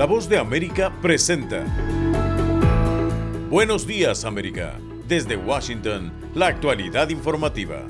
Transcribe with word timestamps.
La 0.00 0.06
voz 0.06 0.30
de 0.30 0.38
América 0.38 0.90
presenta. 1.02 1.62
Buenos 3.50 3.86
días 3.86 4.24
América. 4.24 4.78
Desde 5.06 5.36
Washington, 5.36 6.10
la 6.34 6.46
actualidad 6.46 7.10
informativa. 7.10 7.86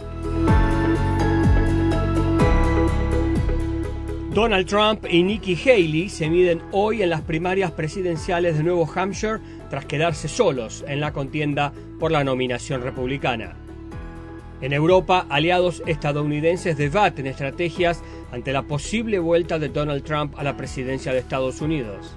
Donald 4.34 4.66
Trump 4.66 5.06
y 5.08 5.22
Nikki 5.22 5.54
Haley 5.54 6.08
se 6.08 6.28
miden 6.28 6.60
hoy 6.72 7.04
en 7.04 7.10
las 7.10 7.20
primarias 7.20 7.70
presidenciales 7.70 8.56
de 8.56 8.64
Nuevo 8.64 8.90
Hampshire 8.92 9.38
tras 9.70 9.84
quedarse 9.84 10.26
solos 10.26 10.84
en 10.88 10.98
la 10.98 11.12
contienda 11.12 11.72
por 12.00 12.10
la 12.10 12.24
nominación 12.24 12.82
republicana. 12.82 13.54
En 14.60 14.74
Europa, 14.74 15.24
aliados 15.30 15.82
estadounidenses 15.86 16.76
debaten 16.76 17.26
estrategias 17.26 18.02
ante 18.30 18.52
la 18.52 18.62
posible 18.62 19.18
vuelta 19.18 19.58
de 19.58 19.70
Donald 19.70 20.04
Trump 20.04 20.34
a 20.36 20.44
la 20.44 20.58
presidencia 20.58 21.14
de 21.14 21.18
Estados 21.18 21.62
Unidos. 21.62 22.14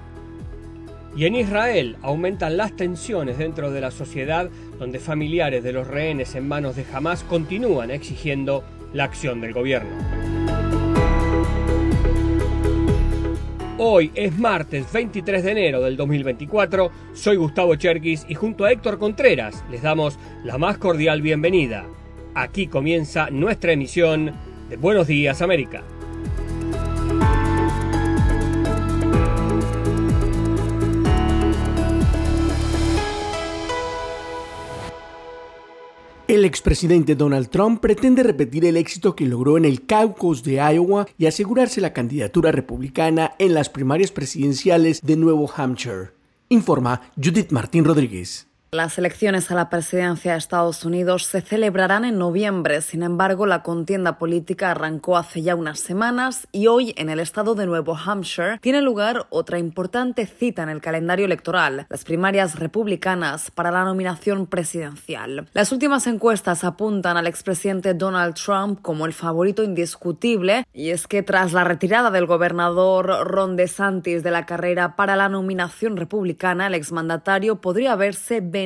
Y 1.16 1.24
en 1.24 1.36
Israel 1.36 1.96
aumentan 2.02 2.58
las 2.58 2.76
tensiones 2.76 3.38
dentro 3.38 3.70
de 3.70 3.80
la 3.80 3.90
sociedad 3.90 4.50
donde 4.78 4.98
familiares 4.98 5.62
de 5.62 5.72
los 5.72 5.86
rehenes 5.86 6.34
en 6.34 6.46
manos 6.46 6.76
de 6.76 6.84
Hamas 6.92 7.24
continúan 7.24 7.90
exigiendo 7.90 8.62
la 8.92 9.04
acción 9.04 9.40
del 9.40 9.54
gobierno. 9.54 9.90
Hoy 13.78 14.12
es 14.14 14.38
martes 14.38 14.92
23 14.92 15.44
de 15.44 15.50
enero 15.50 15.80
del 15.80 15.96
2024, 15.96 16.90
soy 17.14 17.36
Gustavo 17.36 17.74
Cherkis 17.76 18.26
y 18.28 18.34
junto 18.34 18.64
a 18.64 18.72
Héctor 18.72 18.98
Contreras 18.98 19.64
les 19.70 19.82
damos 19.82 20.18
la 20.44 20.58
más 20.58 20.78
cordial 20.78 21.22
bienvenida. 21.22 21.86
Aquí 22.34 22.66
comienza 22.66 23.30
nuestra 23.30 23.72
emisión 23.72 24.32
de 24.68 24.76
Buenos 24.76 25.06
Días 25.06 25.40
América. 25.40 25.84
El 36.26 36.44
expresidente 36.44 37.14
Donald 37.14 37.48
Trump 37.50 37.80
pretende 37.80 38.24
repetir 38.24 38.64
el 38.64 38.76
éxito 38.76 39.14
que 39.14 39.26
logró 39.26 39.56
en 39.56 39.64
el 39.64 39.86
caucus 39.86 40.42
de 40.42 40.54
Iowa 40.54 41.06
y 41.16 41.26
asegurarse 41.26 41.80
la 41.80 41.92
candidatura 41.92 42.50
republicana 42.50 43.36
en 43.38 43.54
las 43.54 43.68
primarias 43.68 44.10
presidenciales 44.10 45.00
de 45.02 45.16
Nuevo 45.16 45.48
Hampshire, 45.54 46.10
informa 46.48 47.02
Judith 47.14 47.52
Martín 47.52 47.84
Rodríguez. 47.84 48.48
Las 48.74 48.98
elecciones 48.98 49.52
a 49.52 49.54
la 49.54 49.70
presidencia 49.70 50.32
de 50.32 50.38
Estados 50.38 50.84
Unidos 50.84 51.26
se 51.26 51.42
celebrarán 51.42 52.04
en 52.04 52.18
noviembre. 52.18 52.80
Sin 52.80 53.04
embargo, 53.04 53.46
la 53.46 53.62
contienda 53.62 54.18
política 54.18 54.72
arrancó 54.72 55.16
hace 55.16 55.42
ya 55.42 55.54
unas 55.54 55.78
semanas 55.78 56.48
y 56.50 56.66
hoy 56.66 56.92
en 56.96 57.08
el 57.08 57.20
estado 57.20 57.54
de 57.54 57.66
Nuevo 57.66 57.96
Hampshire 57.96 58.58
tiene 58.60 58.82
lugar 58.82 59.28
otra 59.30 59.60
importante 59.60 60.26
cita 60.26 60.64
en 60.64 60.70
el 60.70 60.80
calendario 60.80 61.24
electoral, 61.24 61.86
las 61.88 62.02
primarias 62.02 62.58
republicanas 62.58 63.52
para 63.52 63.70
la 63.70 63.84
nominación 63.84 64.48
presidencial. 64.48 65.48
Las 65.52 65.70
últimas 65.70 66.08
encuestas 66.08 66.64
apuntan 66.64 67.16
al 67.16 67.28
expresidente 67.28 67.94
Donald 67.94 68.34
Trump 68.34 68.82
como 68.82 69.06
el 69.06 69.12
favorito 69.12 69.62
indiscutible 69.62 70.66
y 70.72 70.90
es 70.90 71.06
que 71.06 71.22
tras 71.22 71.52
la 71.52 71.62
retirada 71.62 72.10
del 72.10 72.26
gobernador 72.26 73.06
Ron 73.24 73.54
DeSantis 73.54 74.24
de 74.24 74.32
la 74.32 74.46
carrera 74.46 74.96
para 74.96 75.14
la 75.14 75.28
nominación 75.28 75.96
republicana, 75.96 76.66
el 76.66 76.74
exmandatario 76.74 77.60
podría 77.60 77.94
verse 77.94 78.40
beneficiado 78.40 78.63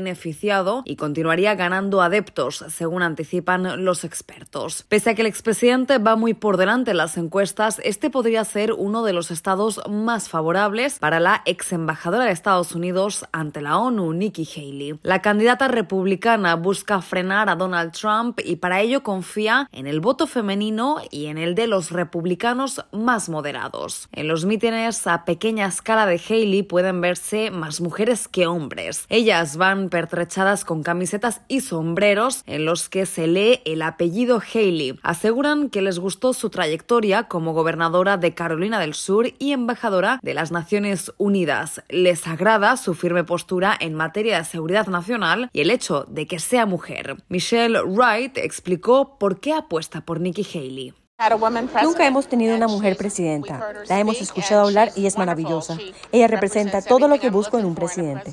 y 0.85 0.97
continuaría 0.97 1.55
ganando 1.55 2.03
adeptos, 2.03 2.65
según 2.69 3.03
anticipan 3.03 3.85
los 3.85 4.05
expertos. 4.05 4.85
Pese 4.89 5.11
a 5.11 5.15
que 5.15 5.23
el 5.23 5.27
expresidente 5.27 5.99
va 5.99 6.17
muy 6.17 6.35
por 6.35 6.57
delante 6.57 6.93
en 6.93 6.97
las 6.97 7.17
encuestas, 7.17 7.81
este 7.85 8.11
podría 8.11 8.45
ser 8.45 8.73
uno 8.73 9.03
de 9.03 9.13
los 9.13 9.31
estados 9.31 9.81
más 9.89 10.29
favorables 10.29 10.99
para 10.99 11.21
la 11.21 11.43
ex 11.47 11.73
embajadora 11.73 12.25
de 12.25 12.33
Estados 12.33 12.75
Unidos 12.75 13.27
ante 13.33 13.61
la 13.61 13.79
ONU, 13.79 14.13
Nikki 14.13 14.47
Haley. 14.47 14.99
La 15.03 15.23
candidata 15.23 15.69
republicana 15.69 16.57
busca 16.57 17.01
frenar 17.03 17.49
a 17.49 17.57
Donald 17.57 17.93
Trump 17.93 18.41
y 18.45 18.57
para 18.57 18.81
ello 18.81 19.03
confía 19.03 19.69
en 19.73 19.87
el 19.87 20.01
voto 20.01 20.27
femenino 20.27 20.99
y 21.11 21.27
en 21.27 21.39
el 21.39 21.55
de 21.55 21.67
los 21.67 21.91
republicanos 21.91 22.85
más 22.93 23.29
moderados. 23.29 24.09
En 24.13 24.29
los 24.29 24.45
mítines 24.45 25.07
a 25.07 25.25
pequeña 25.25 25.67
escala 25.67 26.07
de 26.07 26.21
Haley 26.21 26.63
pueden 26.63 27.01
verse 27.01 27.51
más 27.51 27.81
mujeres 27.81 28.29
que 28.29 28.47
hombres. 28.47 29.07
Ellas 29.09 29.57
van 29.57 29.88
pertrechadas 29.89 30.65
con 30.65 30.83
camisetas 30.83 31.43
y 31.49 31.61
sombreros 31.61 32.43
en 32.47 32.65
los 32.65 32.89
que 32.89 33.07
se 33.07 33.27
lee 33.27 33.61
el 33.65 33.83
apellido 33.83 34.41
Haley. 34.41 34.99
Aseguran 35.03 35.71
que 35.71 35.83
les 35.83 35.99
gustó 35.99 36.33
su 36.33 36.51
trayectoria 36.51 37.25
como 37.25 37.53
gobernadora 37.53 38.17
de 38.17 38.35
Carolina 38.35 38.79
del 38.81 38.95
Sur 38.95 39.33
y 39.39 39.53
embajadora 39.53 40.21
de 40.23 40.35
las 40.35 40.53
Naciones 40.53 41.13
Unidas. 41.19 41.83
Les 41.89 42.27
agrada 42.27 42.77
su 42.77 42.95
firme 42.95 43.25
postura 43.25 43.77
en 43.79 43.95
materia 43.95 44.39
de 44.39 44.45
seguridad 44.45 44.87
nacional 44.87 45.51
y 45.53 45.61
el 45.61 45.71
hecho 45.71 46.05
de 46.09 46.27
que 46.27 46.39
sea 46.39 46.67
mujer. 46.67 47.17
Michelle 47.29 47.83
Wright 47.83 48.39
explicó 48.39 49.19
por 49.19 49.41
qué 49.41 49.53
apuesta 49.53 50.01
por 50.01 50.21
Nikki 50.21 50.47
Haley. 50.55 50.95
Nunca 51.83 52.07
hemos 52.07 52.29
tenido 52.29 52.55
una 52.55 52.69
mujer 52.69 52.97
presidenta. 52.97 53.73
La 53.89 53.99
hemos 53.99 54.21
escuchado 54.21 54.67
hablar 54.67 54.93
y 54.95 55.07
es 55.07 55.19
maravillosa. 55.19 55.77
Ella 56.13 56.29
representa 56.29 56.81
todo 56.81 57.09
lo 57.09 57.19
que 57.19 57.31
busco 57.31 57.59
en 57.59 57.65
un 57.65 57.75
presidente. 57.75 58.33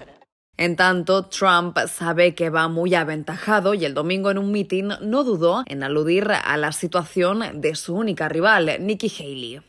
En 0.57 0.77
tanto, 0.77 1.25
Trump 1.25 1.77
sabe 1.87 2.33
que 2.33 2.49
va 2.49 2.69
muy 2.69 2.95
aventajado 2.95 3.73
y 3.73 3.83
el 3.83 3.93
domingo 3.93 4.31
en 4.31 4.37
un 4.37 4.51
mitin 4.53 4.93
no 5.01 5.25
dudó 5.25 5.63
en 5.65 5.83
aludir 5.83 6.31
a 6.31 6.55
la 6.55 6.71
situación 6.71 7.43
de 7.55 7.75
su 7.75 7.93
única 7.93 8.29
rival, 8.29 8.77
Nikki 8.79 9.11
Haley. 9.19 9.61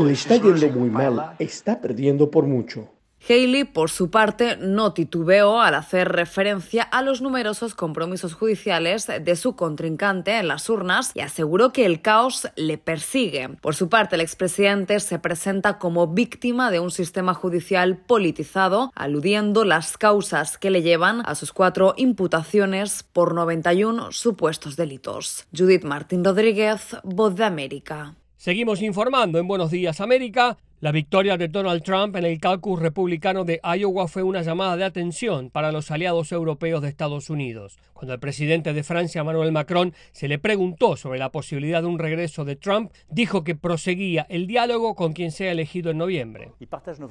Le 0.00 0.12
está 0.12 0.36
yendo 0.36 0.68
muy 0.70 0.90
mal, 0.90 1.36
está 1.38 1.80
perdiendo 1.80 2.30
por 2.30 2.46
mucho. 2.46 2.88
Haley, 3.28 3.64
por 3.64 3.90
su 3.90 4.10
parte, 4.10 4.56
no 4.56 4.92
titubeó 4.92 5.60
al 5.60 5.74
hacer 5.74 6.08
referencia 6.08 6.82
a 6.82 7.02
los 7.02 7.20
numerosos 7.20 7.74
compromisos 7.74 8.34
judiciales 8.34 9.06
de 9.06 9.36
su 9.36 9.56
contrincante 9.56 10.38
en 10.38 10.48
las 10.48 10.68
urnas 10.70 11.12
y 11.14 11.20
aseguró 11.20 11.72
que 11.72 11.84
el 11.84 12.00
caos 12.00 12.48
le 12.56 12.78
persigue. 12.78 13.48
Por 13.60 13.74
su 13.74 13.88
parte, 13.88 14.16
el 14.16 14.22
expresidente 14.22 14.98
se 15.00 15.18
presenta 15.18 15.78
como 15.78 16.06
víctima 16.06 16.70
de 16.70 16.80
un 16.80 16.90
sistema 16.90 17.34
judicial 17.34 17.98
politizado, 17.98 18.90
aludiendo 18.94 19.64
las 19.64 19.98
causas 19.98 20.58
que 20.58 20.70
le 20.70 20.82
llevan 20.82 21.22
a 21.26 21.34
sus 21.34 21.52
cuatro 21.52 21.94
imputaciones 21.96 23.02
por 23.02 23.34
91 23.34 24.12
supuestos 24.12 24.76
delitos. 24.76 25.46
Judith 25.56 25.84
Martín 25.84 26.24
Rodríguez, 26.24 26.96
Voz 27.04 27.36
de 27.36 27.44
América. 27.44 28.14
Seguimos 28.36 28.80
informando 28.80 29.38
en 29.38 29.46
Buenos 29.46 29.70
Días 29.70 30.00
América. 30.00 30.56
La 30.82 30.92
victoria 30.92 31.36
de 31.36 31.48
Donald 31.48 31.82
Trump 31.82 32.16
en 32.16 32.24
el 32.24 32.40
caucus 32.40 32.80
republicano 32.80 33.44
de 33.44 33.60
Iowa 33.62 34.08
fue 34.08 34.22
una 34.22 34.40
llamada 34.40 34.78
de 34.78 34.84
atención 34.84 35.50
para 35.50 35.72
los 35.72 35.90
aliados 35.90 36.32
europeos 36.32 36.80
de 36.80 36.88
Estados 36.88 37.28
Unidos. 37.28 37.78
Cuando 37.92 38.14
el 38.14 38.18
presidente 38.18 38.72
de 38.72 38.82
Francia, 38.82 39.20
Emmanuel 39.20 39.52
Macron, 39.52 39.92
se 40.12 40.26
le 40.26 40.38
preguntó 40.38 40.96
sobre 40.96 41.18
la 41.18 41.30
posibilidad 41.30 41.82
de 41.82 41.88
un 41.88 41.98
regreso 41.98 42.46
de 42.46 42.56
Trump, 42.56 42.92
dijo 43.10 43.44
que 43.44 43.54
proseguía 43.54 44.24
el 44.30 44.46
diálogo 44.46 44.94
con 44.94 45.12
quien 45.12 45.32
sea 45.32 45.52
elegido 45.52 45.90
en 45.90 45.98
noviembre. 45.98 46.52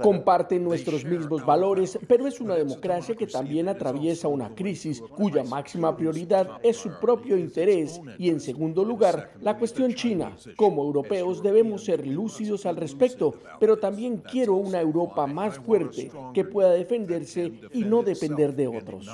Comparten 0.01 0.63
nuestros 0.63 1.05
mismos 1.05 1.45
valores, 1.45 1.99
pero 2.07 2.25
es 2.25 2.39
una 2.39 2.55
democracia 2.55 3.13
que 3.13 3.27
también 3.27 3.69
atraviesa 3.69 4.29
una 4.29 4.55
crisis 4.55 4.99
cuya 5.15 5.43
máxima 5.43 5.95
prioridad 5.95 6.49
es 6.63 6.77
su 6.77 6.89
propio 6.99 7.37
interés 7.37 8.01
y, 8.17 8.29
en 8.31 8.39
segundo 8.39 8.83
lugar, 8.83 9.29
la 9.41 9.59
cuestión 9.59 9.93
china. 9.93 10.35
Como 10.55 10.81
europeos 10.81 11.43
debemos 11.43 11.85
ser 11.85 12.07
lúcidos 12.07 12.65
al 12.65 12.75
respecto 12.75 13.35
pero 13.59 13.77
también 13.77 14.17
quiero 14.17 14.55
una 14.55 14.79
Europa 14.79 15.27
más 15.27 15.57
fuerte 15.57 16.11
que 16.33 16.45
pueda 16.45 16.71
defenderse 16.71 17.51
y 17.73 17.83
no 17.83 18.03
depender 18.03 18.55
de 18.55 18.67
otros. 18.67 19.07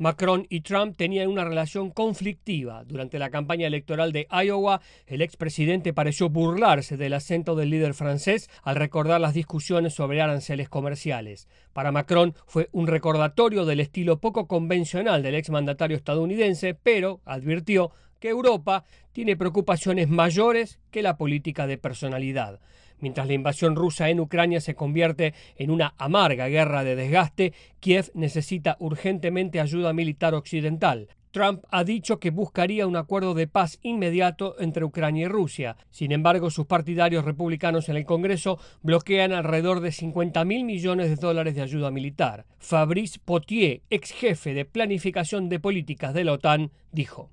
Macron 0.00 0.46
y 0.48 0.62
Trump 0.62 0.96
tenían 0.96 1.28
una 1.28 1.44
relación 1.44 1.90
conflictiva. 1.90 2.84
Durante 2.84 3.18
la 3.18 3.28
campaña 3.28 3.66
electoral 3.66 4.12
de 4.12 4.26
Iowa, 4.30 4.80
el 5.06 5.20
expresidente 5.20 5.92
pareció 5.92 6.30
burlarse 6.30 6.96
del 6.96 7.12
acento 7.12 7.54
del 7.54 7.68
líder 7.68 7.92
francés 7.92 8.48
al 8.62 8.76
recordar 8.76 9.20
las 9.20 9.34
discusiones 9.34 9.92
sobre 9.92 10.22
aranceles 10.22 10.70
comerciales. 10.70 11.48
Para 11.74 11.92
Macron 11.92 12.34
fue 12.46 12.70
un 12.72 12.86
recordatorio 12.86 13.66
del 13.66 13.80
estilo 13.80 14.20
poco 14.20 14.46
convencional 14.46 15.22
del 15.22 15.34
exmandatario 15.34 15.98
estadounidense, 15.98 16.72
pero 16.72 17.20
advirtió 17.26 17.90
que 18.20 18.30
Europa 18.30 18.84
tiene 19.12 19.36
preocupaciones 19.36 20.08
mayores 20.08 20.78
que 20.90 21.02
la 21.02 21.18
política 21.18 21.66
de 21.66 21.76
personalidad. 21.76 22.58
Mientras 23.00 23.26
la 23.26 23.32
invasión 23.32 23.76
rusa 23.76 24.10
en 24.10 24.20
Ucrania 24.20 24.60
se 24.60 24.74
convierte 24.74 25.34
en 25.56 25.70
una 25.70 25.94
amarga 25.98 26.48
guerra 26.48 26.84
de 26.84 26.96
desgaste, 26.96 27.52
Kiev 27.80 28.10
necesita 28.14 28.76
urgentemente 28.78 29.60
ayuda 29.60 29.92
militar 29.92 30.34
occidental. 30.34 31.08
Trump 31.30 31.64
ha 31.70 31.84
dicho 31.84 32.18
que 32.18 32.30
buscaría 32.30 32.86
un 32.86 32.96
acuerdo 32.96 33.34
de 33.34 33.46
paz 33.46 33.78
inmediato 33.82 34.56
entre 34.58 34.84
Ucrania 34.84 35.26
y 35.26 35.28
Rusia. 35.28 35.76
Sin 35.90 36.12
embargo, 36.12 36.50
sus 36.50 36.66
partidarios 36.66 37.24
republicanos 37.24 37.88
en 37.88 37.96
el 37.96 38.04
Congreso 38.04 38.58
bloquean 38.82 39.32
alrededor 39.32 39.80
de 39.80 39.92
50 39.92 40.44
mil 40.44 40.64
millones 40.64 41.08
de 41.10 41.16
dólares 41.16 41.54
de 41.54 41.62
ayuda 41.62 41.90
militar. 41.90 42.46
Fabrice 42.58 43.18
Potier, 43.24 43.82
ex 43.90 44.10
jefe 44.10 44.54
de 44.54 44.64
planificación 44.64 45.48
de 45.48 45.60
políticas 45.60 46.14
de 46.14 46.24
la 46.24 46.32
OTAN, 46.32 46.70
dijo. 46.92 47.30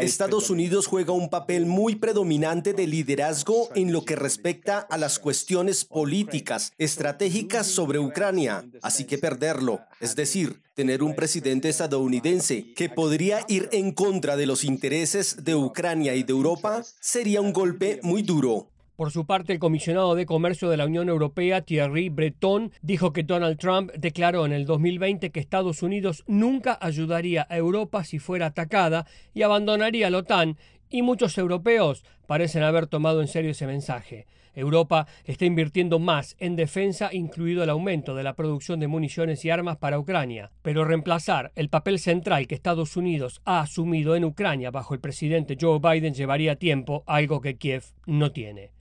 Estados 0.00 0.50
Unidos 0.50 0.86
juega 0.86 1.12
un 1.12 1.30
papel 1.30 1.66
muy 1.66 1.94
predominante 1.94 2.72
de 2.72 2.86
liderazgo 2.86 3.68
en 3.74 3.92
lo 3.92 4.04
que 4.04 4.16
respecta 4.16 4.78
a 4.78 4.98
las 4.98 5.18
cuestiones 5.18 5.84
políticas, 5.84 6.72
estratégicas 6.78 7.66
sobre 7.66 7.98
Ucrania, 7.98 8.64
así 8.82 9.04
que 9.04 9.18
perderlo, 9.18 9.80
es 10.00 10.16
decir, 10.16 10.62
tener 10.76 11.02
un 11.02 11.16
presidente 11.16 11.70
estadounidense 11.70 12.74
que 12.74 12.90
podría 12.90 13.40
ir 13.48 13.70
en 13.72 13.92
contra 13.92 14.36
de 14.36 14.44
los 14.44 14.62
intereses 14.62 15.42
de 15.42 15.54
Ucrania 15.54 16.14
y 16.14 16.22
de 16.22 16.32
Europa, 16.32 16.82
sería 17.00 17.40
un 17.40 17.54
golpe 17.54 17.98
muy 18.02 18.20
duro. 18.20 18.68
Por 18.94 19.10
su 19.10 19.24
parte, 19.24 19.54
el 19.54 19.58
comisionado 19.58 20.14
de 20.14 20.26
Comercio 20.26 20.68
de 20.68 20.76
la 20.76 20.84
Unión 20.84 21.08
Europea, 21.08 21.62
Thierry 21.62 22.10
Breton, 22.10 22.72
dijo 22.82 23.14
que 23.14 23.22
Donald 23.22 23.58
Trump 23.58 23.90
declaró 23.96 24.44
en 24.44 24.52
el 24.52 24.66
2020 24.66 25.30
que 25.30 25.40
Estados 25.40 25.82
Unidos 25.82 26.24
nunca 26.26 26.76
ayudaría 26.78 27.46
a 27.48 27.56
Europa 27.56 28.04
si 28.04 28.18
fuera 28.18 28.46
atacada 28.46 29.06
y 29.32 29.42
abandonaría 29.42 30.10
la 30.10 30.18
OTAN, 30.18 30.58
y 30.90 31.00
muchos 31.00 31.38
europeos 31.38 32.04
parecen 32.26 32.62
haber 32.62 32.86
tomado 32.86 33.22
en 33.22 33.28
serio 33.28 33.52
ese 33.52 33.66
mensaje. 33.66 34.26
Europa 34.56 35.06
está 35.24 35.44
invirtiendo 35.44 36.00
más 36.00 36.34
en 36.38 36.56
defensa, 36.56 37.10
incluido 37.12 37.62
el 37.62 37.70
aumento 37.70 38.14
de 38.14 38.24
la 38.24 38.34
producción 38.34 38.80
de 38.80 38.88
municiones 38.88 39.44
y 39.44 39.50
armas 39.50 39.76
para 39.76 39.98
Ucrania. 39.98 40.50
Pero 40.62 40.84
reemplazar 40.84 41.52
el 41.54 41.68
papel 41.68 42.00
central 42.00 42.48
que 42.48 42.56
Estados 42.56 42.96
Unidos 42.96 43.40
ha 43.44 43.60
asumido 43.60 44.16
en 44.16 44.24
Ucrania 44.24 44.70
bajo 44.70 44.94
el 44.94 45.00
presidente 45.00 45.56
Joe 45.60 45.78
Biden 45.78 46.14
llevaría 46.14 46.56
tiempo, 46.56 47.04
algo 47.06 47.40
que 47.40 47.56
Kiev 47.56 47.84
no 48.06 48.32
tiene. 48.32 48.72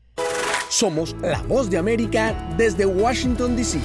Somos 0.69 1.16
la 1.22 1.42
voz 1.44 1.69
de 1.69 1.77
América 1.77 2.33
desde 2.57 2.86
Washington, 2.86 3.56
D.C. 3.56 3.80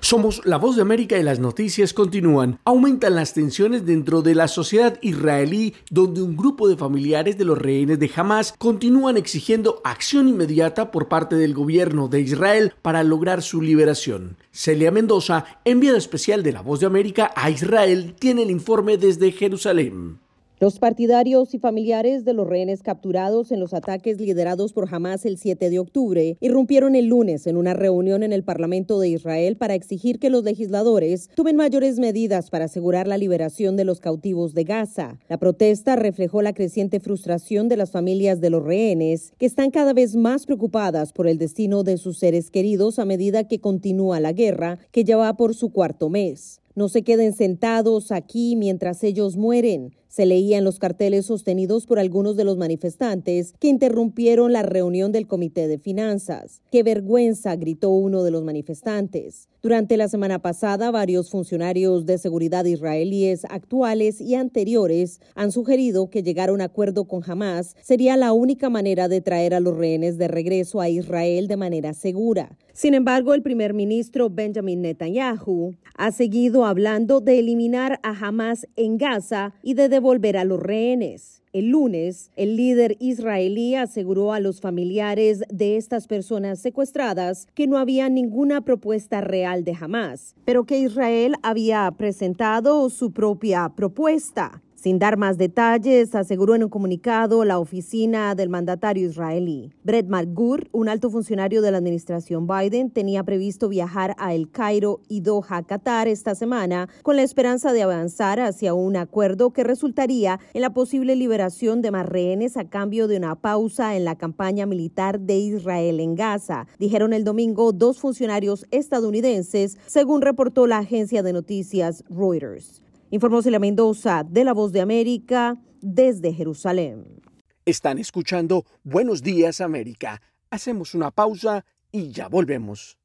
Somos 0.00 0.42
la 0.44 0.56
voz 0.56 0.76
de 0.76 0.82
América 0.82 1.18
y 1.18 1.22
las 1.22 1.38
noticias 1.38 1.92
continúan. 1.92 2.58
Aumentan 2.64 3.14
las 3.14 3.34
tensiones 3.34 3.86
dentro 3.86 4.22
de 4.22 4.34
la 4.34 4.48
sociedad 4.48 4.98
israelí, 5.02 5.74
donde 5.90 6.22
un 6.22 6.36
grupo 6.36 6.68
de 6.68 6.76
familiares 6.76 7.38
de 7.38 7.44
los 7.44 7.58
rehenes 7.58 7.98
de 7.98 8.10
Hamas 8.14 8.54
continúan 8.58 9.16
exigiendo 9.16 9.80
acción 9.84 10.28
inmediata 10.28 10.90
por 10.90 11.08
parte 11.08 11.36
del 11.36 11.54
gobierno 11.54 12.08
de 12.08 12.20
Israel 12.20 12.74
para 12.82 13.02
lograr 13.02 13.42
su 13.42 13.60
liberación. 13.60 14.36
Celia 14.52 14.90
Mendoza, 14.90 15.44
enviada 15.64 15.98
especial 15.98 16.42
de 16.42 16.52
la 16.52 16.62
voz 16.62 16.80
de 16.80 16.86
América 16.86 17.32
a 17.34 17.50
Israel, 17.50 18.14
tiene 18.18 18.42
el 18.42 18.50
informe 18.50 18.96
desde 18.96 19.32
Jerusalén. 19.32 20.25
Los 20.58 20.78
partidarios 20.78 21.52
y 21.52 21.58
familiares 21.58 22.24
de 22.24 22.32
los 22.32 22.46
rehenes 22.46 22.82
capturados 22.82 23.52
en 23.52 23.60
los 23.60 23.74
ataques 23.74 24.18
liderados 24.18 24.72
por 24.72 24.88
Hamas 24.90 25.26
el 25.26 25.36
7 25.36 25.68
de 25.68 25.78
octubre 25.78 26.38
irrumpieron 26.40 26.94
el 26.94 27.08
lunes 27.08 27.46
en 27.46 27.58
una 27.58 27.74
reunión 27.74 28.22
en 28.22 28.32
el 28.32 28.42
Parlamento 28.42 28.98
de 28.98 29.10
Israel 29.10 29.58
para 29.58 29.74
exigir 29.74 30.18
que 30.18 30.30
los 30.30 30.44
legisladores 30.44 31.28
tomen 31.34 31.56
mayores 31.56 31.98
medidas 31.98 32.48
para 32.48 32.64
asegurar 32.64 33.06
la 33.06 33.18
liberación 33.18 33.76
de 33.76 33.84
los 33.84 34.00
cautivos 34.00 34.54
de 34.54 34.64
Gaza. 34.64 35.18
La 35.28 35.36
protesta 35.36 35.94
reflejó 35.94 36.40
la 36.40 36.54
creciente 36.54 37.00
frustración 37.00 37.68
de 37.68 37.76
las 37.76 37.90
familias 37.90 38.40
de 38.40 38.48
los 38.48 38.64
rehenes, 38.64 39.34
que 39.36 39.44
están 39.44 39.70
cada 39.70 39.92
vez 39.92 40.16
más 40.16 40.46
preocupadas 40.46 41.12
por 41.12 41.28
el 41.28 41.36
destino 41.36 41.82
de 41.82 41.98
sus 41.98 42.16
seres 42.16 42.50
queridos 42.50 42.98
a 42.98 43.04
medida 43.04 43.46
que 43.46 43.60
continúa 43.60 44.20
la 44.20 44.32
guerra, 44.32 44.78
que 44.90 45.04
ya 45.04 45.18
va 45.18 45.36
por 45.36 45.54
su 45.54 45.68
cuarto 45.68 46.08
mes. 46.08 46.62
No 46.76 46.90
se 46.90 47.00
queden 47.00 47.32
sentados 47.32 48.12
aquí 48.12 48.54
mientras 48.54 49.02
ellos 49.02 49.38
mueren. 49.38 49.94
Se 50.16 50.24
leía 50.24 50.56
en 50.56 50.64
los 50.64 50.78
carteles 50.78 51.26
sostenidos 51.26 51.84
por 51.84 51.98
algunos 51.98 52.36
de 52.36 52.44
los 52.44 52.56
manifestantes 52.56 53.52
que 53.60 53.68
interrumpieron 53.68 54.50
la 54.50 54.62
reunión 54.62 55.12
del 55.12 55.26
Comité 55.26 55.68
de 55.68 55.76
Finanzas. 55.76 56.62
¡Qué 56.72 56.82
vergüenza! 56.82 57.54
gritó 57.56 57.90
uno 57.90 58.22
de 58.22 58.30
los 58.30 58.42
manifestantes. 58.42 59.50
Durante 59.66 59.96
la 59.96 60.06
semana 60.06 60.38
pasada, 60.38 60.92
varios 60.92 61.28
funcionarios 61.28 62.06
de 62.06 62.18
seguridad 62.18 62.64
israelíes 62.66 63.44
actuales 63.46 64.20
y 64.20 64.36
anteriores 64.36 65.20
han 65.34 65.50
sugerido 65.50 66.08
que 66.08 66.22
llegar 66.22 66.50
a 66.50 66.52
un 66.52 66.60
acuerdo 66.60 67.08
con 67.08 67.28
Hamas 67.28 67.74
sería 67.82 68.16
la 68.16 68.32
única 68.32 68.70
manera 68.70 69.08
de 69.08 69.20
traer 69.20 69.54
a 69.54 69.58
los 69.58 69.76
rehenes 69.76 70.18
de 70.18 70.28
regreso 70.28 70.80
a 70.80 70.88
Israel 70.88 71.48
de 71.48 71.56
manera 71.56 71.94
segura. 71.94 72.56
Sin 72.74 72.94
embargo, 72.94 73.34
el 73.34 73.42
primer 73.42 73.74
ministro 73.74 74.30
Benjamin 74.30 74.82
Netanyahu 74.82 75.74
ha 75.96 76.12
seguido 76.12 76.64
hablando 76.64 77.20
de 77.20 77.40
eliminar 77.40 77.98
a 78.04 78.10
Hamas 78.10 78.68
en 78.76 78.98
Gaza 78.98 79.52
y 79.64 79.74
de 79.74 79.88
devolver 79.88 80.36
a 80.36 80.44
los 80.44 80.60
rehenes. 80.60 81.42
El 81.56 81.70
lunes, 81.70 82.32
el 82.36 82.54
líder 82.54 82.98
israelí 83.00 83.76
aseguró 83.76 84.34
a 84.34 84.40
los 84.40 84.60
familiares 84.60 85.40
de 85.48 85.78
estas 85.78 86.06
personas 86.06 86.58
secuestradas 86.58 87.46
que 87.54 87.66
no 87.66 87.78
había 87.78 88.10
ninguna 88.10 88.60
propuesta 88.60 89.22
real 89.22 89.64
de 89.64 89.74
Hamas, 89.80 90.34
pero 90.44 90.64
que 90.66 90.78
Israel 90.78 91.36
había 91.42 91.90
presentado 91.96 92.90
su 92.90 93.10
propia 93.14 93.72
propuesta. 93.74 94.62
Sin 94.86 95.00
dar 95.00 95.16
más 95.16 95.36
detalles, 95.36 96.14
aseguró 96.14 96.54
en 96.54 96.62
un 96.62 96.70
comunicado 96.70 97.44
la 97.44 97.58
oficina 97.58 98.36
del 98.36 98.48
mandatario 98.48 99.08
israelí. 99.08 99.72
Brett 99.82 100.06
McGurk, 100.06 100.68
un 100.70 100.88
alto 100.88 101.10
funcionario 101.10 101.60
de 101.60 101.72
la 101.72 101.78
administración 101.78 102.46
Biden, 102.46 102.90
tenía 102.90 103.24
previsto 103.24 103.68
viajar 103.68 104.14
a 104.16 104.32
El 104.32 104.48
Cairo 104.48 105.00
y 105.08 105.22
Doha, 105.22 105.64
Qatar, 105.64 106.06
esta 106.06 106.36
semana, 106.36 106.88
con 107.02 107.16
la 107.16 107.24
esperanza 107.24 107.72
de 107.72 107.82
avanzar 107.82 108.38
hacia 108.38 108.74
un 108.74 108.96
acuerdo 108.96 109.52
que 109.52 109.64
resultaría 109.64 110.38
en 110.54 110.60
la 110.60 110.72
posible 110.72 111.16
liberación 111.16 111.82
de 111.82 111.90
más 111.90 112.06
rehenes 112.06 112.56
a 112.56 112.68
cambio 112.68 113.08
de 113.08 113.16
una 113.16 113.34
pausa 113.34 113.96
en 113.96 114.04
la 114.04 114.14
campaña 114.14 114.66
militar 114.66 115.18
de 115.18 115.36
Israel 115.36 115.98
en 115.98 116.14
Gaza, 116.14 116.68
dijeron 116.78 117.12
el 117.12 117.24
domingo 117.24 117.72
dos 117.72 117.98
funcionarios 117.98 118.64
estadounidenses, 118.70 119.78
según 119.86 120.22
reportó 120.22 120.68
la 120.68 120.78
agencia 120.78 121.24
de 121.24 121.32
noticias 121.32 122.04
Reuters. 122.08 122.85
Informó 123.10 123.40
Celia 123.40 123.60
Mendoza 123.60 124.24
de 124.24 124.42
La 124.42 124.52
Voz 124.52 124.72
de 124.72 124.80
América 124.80 125.56
desde 125.80 126.32
Jerusalén. 126.32 127.22
Están 127.64 127.98
escuchando 127.98 128.64
Buenos 128.82 129.22
Días 129.22 129.60
América. 129.60 130.20
Hacemos 130.50 130.92
una 130.92 131.12
pausa 131.12 131.64
y 131.92 132.10
ya 132.10 132.28
volvemos. 132.28 132.98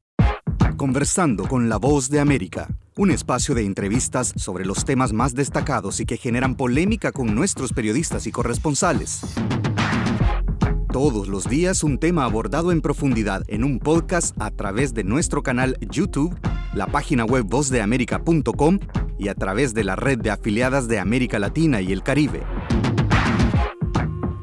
Conversando 0.76 1.48
con 1.48 1.70
La 1.70 1.78
Voz 1.78 2.10
de 2.10 2.20
América, 2.20 2.68
un 2.98 3.12
espacio 3.12 3.54
de 3.54 3.64
entrevistas 3.64 4.34
sobre 4.38 4.66
los 4.66 4.86
temas 4.86 5.14
más 5.14 5.36
destacados 5.36 6.00
y 6.00 6.08
que 6.08 6.18
generan 6.18 6.56
polémica 6.56 7.12
con 7.12 7.36
nuestros 7.36 7.72
periodistas 7.72 8.26
y 8.26 8.32
corresponsales. 8.32 9.22
Todos 10.92 11.30
los 11.30 11.48
días 11.48 11.86
un 11.86 12.00
tema 12.00 12.26
abordado 12.26 12.74
en 12.74 12.82
profundidad 12.82 13.44
en 13.48 13.64
un 13.64 13.80
podcast 13.80 14.36
a 14.42 14.52
través 14.52 14.94
de 14.94 15.06
nuestro 15.06 15.42
canal 15.42 15.78
YouTube, 15.90 16.38
la 16.74 16.86
página 16.86 17.24
web 17.24 17.46
vozdeamerica.com 17.48 18.78
y 19.18 19.30
a 19.30 19.34
través 19.34 19.74
de 19.74 19.86
la 19.86 19.96
red 19.96 20.20
de 20.20 20.32
afiliadas 20.32 20.90
de 20.90 21.00
América 21.00 21.40
Latina 21.40 21.80
y 21.80 21.94
el 21.94 22.04
Caribe. 22.04 22.44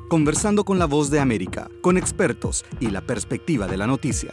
Conversando 0.08 0.64
con 0.64 0.78
la 0.78 0.86
voz 0.86 1.10
de 1.10 1.20
América, 1.20 1.68
con 1.82 1.98
expertos 1.98 2.64
y 2.80 2.88
la 2.88 3.02
perspectiva 3.02 3.66
de 3.66 3.76
la 3.76 3.86
noticia. 3.86 4.32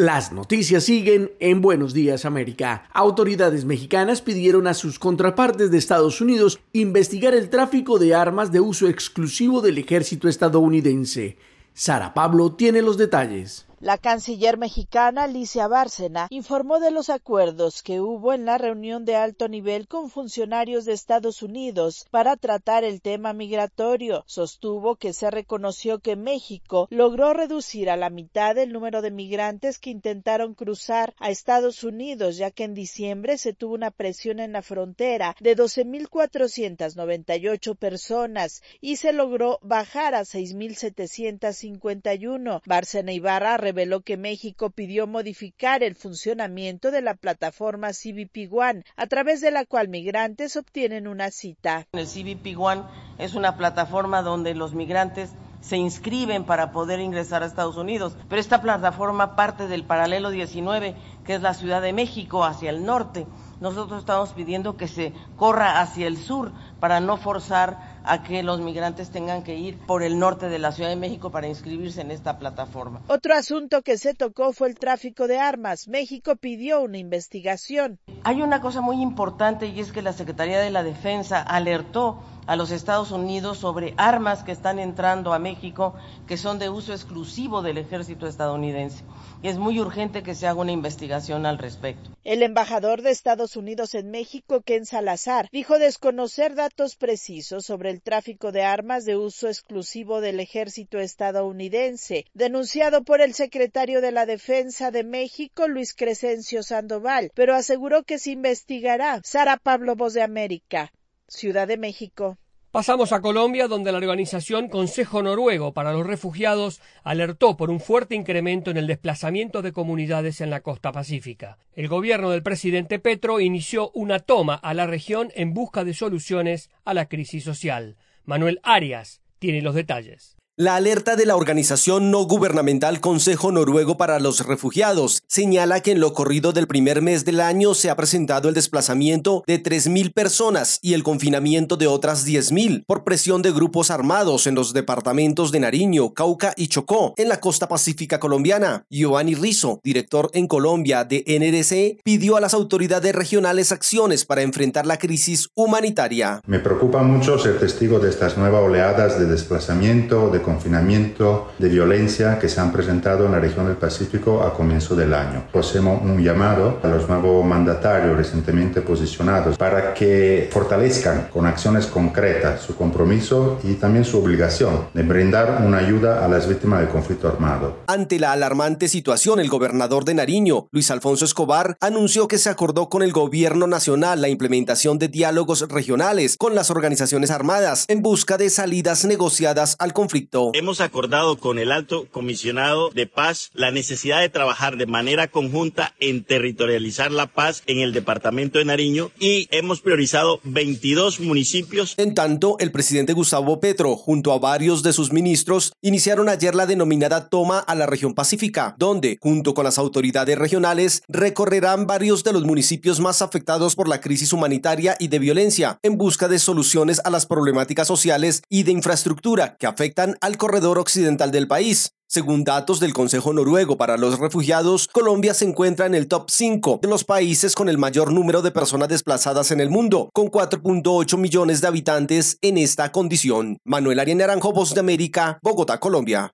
Las 0.00 0.32
noticias 0.32 0.84
siguen 0.84 1.30
en 1.40 1.60
Buenos 1.60 1.92
Días 1.92 2.24
América. 2.24 2.84
Autoridades 2.94 3.66
mexicanas 3.66 4.22
pidieron 4.22 4.66
a 4.66 4.72
sus 4.72 4.98
contrapartes 4.98 5.70
de 5.70 5.76
Estados 5.76 6.22
Unidos 6.22 6.58
investigar 6.72 7.34
el 7.34 7.50
tráfico 7.50 7.98
de 7.98 8.14
armas 8.14 8.50
de 8.50 8.60
uso 8.60 8.88
exclusivo 8.88 9.60
del 9.60 9.76
ejército 9.76 10.26
estadounidense. 10.26 11.36
Sara 11.74 12.14
Pablo 12.14 12.52
tiene 12.52 12.80
los 12.80 12.96
detalles. 12.96 13.66
La 13.82 13.96
canciller 13.96 14.58
mexicana 14.58 15.22
Alicia 15.22 15.66
Bárcena 15.66 16.26
informó 16.28 16.80
de 16.80 16.90
los 16.90 17.08
acuerdos 17.08 17.82
que 17.82 17.98
hubo 17.98 18.34
en 18.34 18.44
la 18.44 18.58
reunión 18.58 19.06
de 19.06 19.16
alto 19.16 19.48
nivel 19.48 19.88
con 19.88 20.10
funcionarios 20.10 20.84
de 20.84 20.92
Estados 20.92 21.40
Unidos 21.40 22.06
para 22.10 22.36
tratar 22.36 22.84
el 22.84 23.00
tema 23.00 23.32
migratorio. 23.32 24.22
Sostuvo 24.26 24.96
que 24.96 25.14
se 25.14 25.30
reconoció 25.30 26.00
que 26.00 26.14
México 26.14 26.88
logró 26.90 27.32
reducir 27.32 27.88
a 27.88 27.96
la 27.96 28.10
mitad 28.10 28.58
el 28.58 28.70
número 28.70 29.00
de 29.00 29.12
migrantes 29.12 29.78
que 29.78 29.88
intentaron 29.88 30.52
cruzar 30.52 31.14
a 31.18 31.30
Estados 31.30 31.82
Unidos, 31.82 32.36
ya 32.36 32.50
que 32.50 32.64
en 32.64 32.74
diciembre 32.74 33.38
se 33.38 33.54
tuvo 33.54 33.76
una 33.76 33.90
presión 33.90 34.40
en 34.40 34.52
la 34.52 34.60
frontera 34.60 35.34
de 35.40 35.56
12.498 35.56 37.76
personas 37.76 38.62
y 38.82 38.96
se 38.96 39.14
logró 39.14 39.58
bajar 39.62 40.14
a 40.14 40.20
6.751. 40.20 42.60
Bárcena 42.66 43.12
Ibarra 43.12 43.69
reveló 43.70 44.00
que 44.00 44.16
México 44.16 44.70
pidió 44.70 45.06
modificar 45.06 45.84
el 45.84 45.94
funcionamiento 45.94 46.90
de 46.90 47.02
la 47.02 47.14
plataforma 47.14 47.90
CBP 47.92 48.52
One, 48.52 48.82
a 48.96 49.06
través 49.06 49.40
de 49.40 49.52
la 49.52 49.64
cual 49.64 49.86
migrantes 49.86 50.56
obtienen 50.56 51.06
una 51.06 51.30
cita. 51.30 51.86
El 51.92 52.08
CBP 52.08 52.58
One 52.58 52.82
es 53.18 53.36
una 53.36 53.56
plataforma 53.56 54.22
donde 54.22 54.56
los 54.56 54.74
migrantes 54.74 55.30
se 55.60 55.76
inscriben 55.76 56.44
para 56.44 56.72
poder 56.72 56.98
ingresar 56.98 57.44
a 57.44 57.46
Estados 57.46 57.76
Unidos. 57.76 58.16
Pero 58.28 58.40
esta 58.40 58.60
plataforma 58.60 59.36
parte 59.36 59.68
del 59.68 59.84
paralelo 59.84 60.30
19, 60.30 60.96
que 61.24 61.34
es 61.34 61.40
la 61.40 61.54
Ciudad 61.54 61.80
de 61.80 61.92
México 61.92 62.44
hacia 62.44 62.70
el 62.70 62.84
norte. 62.84 63.24
Nosotros 63.60 64.00
estamos 64.00 64.30
pidiendo 64.30 64.76
que 64.76 64.88
se 64.88 65.12
corra 65.36 65.80
hacia 65.80 66.08
el 66.08 66.16
sur 66.16 66.50
para 66.80 66.98
no 66.98 67.18
forzar 67.18 67.89
a 68.04 68.22
que 68.22 68.42
los 68.42 68.60
migrantes 68.60 69.10
tengan 69.10 69.42
que 69.42 69.56
ir 69.56 69.78
por 69.78 70.02
el 70.02 70.18
norte 70.18 70.48
de 70.48 70.58
la 70.58 70.72
Ciudad 70.72 70.90
de 70.90 70.96
México 70.96 71.30
para 71.30 71.48
inscribirse 71.48 72.00
en 72.00 72.10
esta 72.10 72.38
plataforma. 72.38 73.02
Otro 73.08 73.34
asunto 73.34 73.82
que 73.82 73.98
se 73.98 74.14
tocó 74.14 74.52
fue 74.52 74.68
el 74.68 74.78
tráfico 74.78 75.26
de 75.26 75.38
armas. 75.38 75.88
México 75.88 76.36
pidió 76.36 76.82
una 76.82 76.98
investigación. 76.98 77.98
Hay 78.24 78.42
una 78.42 78.60
cosa 78.60 78.80
muy 78.80 79.00
importante 79.00 79.66
y 79.66 79.80
es 79.80 79.92
que 79.92 80.02
la 80.02 80.12
Secretaría 80.12 80.60
de 80.60 80.70
la 80.70 80.82
Defensa 80.82 81.42
alertó 81.42 82.22
a 82.50 82.56
los 82.56 82.72
Estados 82.72 83.12
Unidos 83.12 83.58
sobre 83.58 83.94
armas 83.96 84.42
que 84.42 84.50
están 84.50 84.80
entrando 84.80 85.32
a 85.32 85.38
México 85.38 85.94
que 86.26 86.36
son 86.36 86.58
de 86.58 86.68
uso 86.68 86.92
exclusivo 86.92 87.62
del 87.62 87.78
ejército 87.78 88.26
estadounidense. 88.26 89.04
Y 89.40 89.46
es 89.46 89.56
muy 89.56 89.78
urgente 89.78 90.24
que 90.24 90.34
se 90.34 90.48
haga 90.48 90.60
una 90.60 90.72
investigación 90.72 91.46
al 91.46 91.58
respecto. 91.58 92.10
El 92.24 92.42
embajador 92.42 93.02
de 93.02 93.12
Estados 93.12 93.54
Unidos 93.54 93.94
en 93.94 94.10
México, 94.10 94.62
Ken 94.62 94.84
Salazar, 94.84 95.48
dijo 95.52 95.78
desconocer 95.78 96.56
datos 96.56 96.96
precisos 96.96 97.64
sobre 97.64 97.90
el 97.90 98.02
tráfico 98.02 98.50
de 98.50 98.64
armas 98.64 99.04
de 99.04 99.16
uso 99.16 99.46
exclusivo 99.46 100.20
del 100.20 100.40
ejército 100.40 100.98
estadounidense, 100.98 102.26
denunciado 102.34 103.04
por 103.04 103.20
el 103.20 103.32
secretario 103.32 104.00
de 104.00 104.10
la 104.10 104.26
Defensa 104.26 104.90
de 104.90 105.04
México, 105.04 105.68
Luis 105.68 105.94
Crescencio 105.94 106.64
Sandoval, 106.64 107.30
pero 107.36 107.54
aseguró 107.54 108.02
que 108.02 108.18
se 108.18 108.32
investigará. 108.32 109.20
Sara 109.22 109.56
Pablo, 109.56 109.94
Voz 109.94 110.14
de 110.14 110.22
América, 110.22 110.90
Ciudad 111.30 111.68
de 111.68 111.76
México. 111.76 112.38
Pasamos 112.72 113.12
a 113.12 113.20
Colombia, 113.20 113.68
donde 113.68 113.92
la 113.92 113.98
organización 113.98 114.68
Consejo 114.68 115.22
Noruego 115.22 115.72
para 115.72 115.92
los 115.92 116.04
Refugiados 116.04 116.80
alertó 117.04 117.56
por 117.56 117.70
un 117.70 117.78
fuerte 117.78 118.16
incremento 118.16 118.72
en 118.72 118.76
el 118.76 118.88
desplazamiento 118.88 119.62
de 119.62 119.72
comunidades 119.72 120.40
en 120.40 120.50
la 120.50 120.60
costa 120.60 120.90
pacífica. 120.90 121.56
El 121.72 121.86
gobierno 121.86 122.30
del 122.30 122.42
presidente 122.42 122.98
Petro 122.98 123.38
inició 123.38 123.92
una 123.94 124.18
toma 124.18 124.54
a 124.54 124.74
la 124.74 124.88
región 124.88 125.30
en 125.36 125.54
busca 125.54 125.84
de 125.84 125.94
soluciones 125.94 126.68
a 126.84 126.94
la 126.94 127.08
crisis 127.08 127.44
social. 127.44 127.96
Manuel 128.24 128.58
Arias 128.64 129.20
tiene 129.38 129.62
los 129.62 129.76
detalles. 129.76 130.39
La 130.60 130.76
alerta 130.76 131.16
de 131.16 131.24
la 131.24 131.36
organización 131.36 132.10
no 132.10 132.24
gubernamental 132.24 133.00
Consejo 133.00 133.50
Noruego 133.50 133.96
para 133.96 134.20
los 134.20 134.46
Refugiados 134.46 135.22
señala 135.26 135.80
que 135.80 135.92
en 135.92 136.00
lo 136.00 136.12
corrido 136.12 136.52
del 136.52 136.66
primer 136.66 137.00
mes 137.00 137.24
del 137.24 137.40
año 137.40 137.72
se 137.72 137.88
ha 137.88 137.96
presentado 137.96 138.46
el 138.46 138.54
desplazamiento 138.54 139.42
de 139.46 139.62
3.000 139.62 140.12
personas 140.12 140.78
y 140.82 140.92
el 140.92 141.02
confinamiento 141.02 141.78
de 141.78 141.86
otras 141.86 142.26
10.000 142.26 142.84
por 142.86 143.04
presión 143.04 143.40
de 143.40 143.52
grupos 143.52 143.90
armados 143.90 144.46
en 144.46 144.54
los 144.54 144.74
departamentos 144.74 145.50
de 145.50 145.60
Nariño, 145.60 146.12
Cauca 146.12 146.52
y 146.58 146.66
Chocó, 146.68 147.14
en 147.16 147.30
la 147.30 147.40
costa 147.40 147.66
pacífica 147.66 148.20
colombiana. 148.20 148.84
Giovanni 148.90 149.34
Rizzo, 149.34 149.80
director 149.82 150.28
en 150.34 150.46
Colombia 150.46 151.04
de 151.04 151.24
NDC, 151.26 152.02
pidió 152.04 152.36
a 152.36 152.40
las 152.42 152.52
autoridades 152.52 153.14
regionales 153.14 153.72
acciones 153.72 154.26
para 154.26 154.42
enfrentar 154.42 154.84
la 154.84 154.98
crisis 154.98 155.48
humanitaria. 155.54 156.42
Me 156.46 156.58
preocupa 156.58 157.02
mucho 157.02 157.38
ser 157.38 157.58
testigo 157.58 157.98
de 157.98 158.10
estas 158.10 158.36
nuevas 158.36 158.62
oleadas 158.62 159.18
de 159.18 159.24
desplazamiento, 159.24 160.28
de 160.28 160.49
confinamiento, 160.50 161.52
de 161.58 161.68
violencia 161.68 162.38
que 162.38 162.48
se 162.48 162.60
han 162.60 162.72
presentado 162.72 163.26
en 163.26 163.32
la 163.32 163.40
región 163.40 163.66
del 163.66 163.76
Pacífico 163.76 164.42
a 164.42 164.52
comienzo 164.52 164.96
del 164.96 165.14
año. 165.14 165.44
Hacemos 165.54 166.02
un 166.02 166.22
llamado 166.22 166.80
a 166.82 166.88
los 166.88 167.08
nuevos 167.08 167.44
mandatarios 167.44 168.16
recientemente 168.16 168.80
posicionados 168.80 169.56
para 169.56 169.94
que 169.94 170.48
fortalezcan 170.52 171.28
con 171.32 171.46
acciones 171.46 171.86
concretas 171.86 172.62
su 172.62 172.74
compromiso 172.74 173.58
y 173.62 173.74
también 173.74 174.04
su 174.04 174.18
obligación 174.18 174.86
de 174.94 175.02
brindar 175.02 175.62
una 175.64 175.78
ayuda 175.78 176.24
a 176.24 176.28
las 176.28 176.48
víctimas 176.48 176.80
del 176.80 176.88
conflicto 176.88 177.28
armado. 177.28 177.80
Ante 177.86 178.18
la 178.18 178.32
alarmante 178.32 178.88
situación, 178.88 179.38
el 179.38 179.48
gobernador 179.48 180.04
de 180.04 180.14
Nariño, 180.14 180.66
Luis 180.72 180.90
Alfonso 180.90 181.24
Escobar, 181.24 181.76
anunció 181.80 182.26
que 182.26 182.38
se 182.38 182.50
acordó 182.50 182.88
con 182.88 183.02
el 183.02 183.12
gobierno 183.12 183.66
nacional 183.66 184.20
la 184.20 184.28
implementación 184.28 184.98
de 184.98 185.08
diálogos 185.08 185.66
regionales 185.68 186.36
con 186.36 186.54
las 186.54 186.70
organizaciones 186.70 187.30
armadas 187.30 187.84
en 187.88 188.02
busca 188.02 188.36
de 188.36 188.50
salidas 188.50 189.04
negociadas 189.04 189.76
al 189.78 189.92
conflicto. 189.92 190.29
Hemos 190.32 190.80
acordado 190.80 191.38
con 191.38 191.58
el 191.58 191.72
alto 191.72 192.06
comisionado 192.10 192.90
de 192.90 193.08
paz 193.08 193.50
la 193.52 193.72
necesidad 193.72 194.20
de 194.20 194.28
trabajar 194.28 194.76
de 194.76 194.86
manera 194.86 195.26
conjunta 195.26 195.94
en 195.98 196.22
territorializar 196.22 197.10
la 197.10 197.26
paz 197.26 197.64
en 197.66 197.80
el 197.80 197.92
departamento 197.92 198.60
de 198.60 198.64
Nariño 198.64 199.10
y 199.18 199.48
hemos 199.50 199.80
priorizado 199.80 200.38
22 200.44 201.18
municipios. 201.18 201.94
En 201.96 202.14
tanto, 202.14 202.56
el 202.60 202.70
presidente 202.70 203.12
Gustavo 203.12 203.58
Petro, 203.58 203.96
junto 203.96 204.32
a 204.32 204.38
varios 204.38 204.84
de 204.84 204.92
sus 204.92 205.12
ministros, 205.12 205.72
iniciaron 205.82 206.28
ayer 206.28 206.54
la 206.54 206.66
denominada 206.66 207.28
toma 207.28 207.58
a 207.58 207.74
la 207.74 207.86
región 207.86 208.14
pacífica, 208.14 208.76
donde, 208.78 209.18
junto 209.20 209.52
con 209.52 209.64
las 209.64 209.78
autoridades 209.78 210.38
regionales, 210.38 211.02
recorrerán 211.08 211.88
varios 211.88 212.22
de 212.22 212.32
los 212.32 212.44
municipios 212.44 213.00
más 213.00 213.20
afectados 213.20 213.74
por 213.74 213.88
la 213.88 214.00
crisis 214.00 214.32
humanitaria 214.32 214.94
y 215.00 215.08
de 215.08 215.18
violencia, 215.18 215.80
en 215.82 215.98
busca 215.98 216.28
de 216.28 216.38
soluciones 216.38 217.00
a 217.04 217.10
las 217.10 217.26
problemáticas 217.26 217.88
sociales 217.88 218.42
y 218.48 218.62
de 218.62 218.70
infraestructura 218.70 219.56
que 219.56 219.66
afectan 219.66 220.18
al 220.20 220.36
corredor 220.36 220.78
occidental 220.78 221.30
del 221.30 221.48
país. 221.48 221.92
Según 222.06 222.42
datos 222.42 222.80
del 222.80 222.92
Consejo 222.92 223.32
Noruego 223.32 223.76
para 223.76 223.96
los 223.96 224.18
Refugiados, 224.18 224.88
Colombia 224.88 225.32
se 225.32 225.44
encuentra 225.44 225.86
en 225.86 225.94
el 225.94 226.08
top 226.08 226.28
5 226.28 226.80
de 226.82 226.88
los 226.88 227.04
países 227.04 227.54
con 227.54 227.68
el 227.68 227.78
mayor 227.78 228.12
número 228.12 228.42
de 228.42 228.50
personas 228.50 228.88
desplazadas 228.88 229.52
en 229.52 229.60
el 229.60 229.70
mundo, 229.70 230.10
con 230.12 230.26
4.8 230.26 231.16
millones 231.18 231.60
de 231.60 231.68
habitantes 231.68 232.36
en 232.42 232.58
esta 232.58 232.90
condición. 232.90 233.58
Manuel 233.64 234.00
Arias 234.00 234.18
Naranjo, 234.18 234.52
Voz 234.52 234.74
de 234.74 234.80
América, 234.80 235.38
Bogotá, 235.40 235.78
Colombia. 235.78 236.32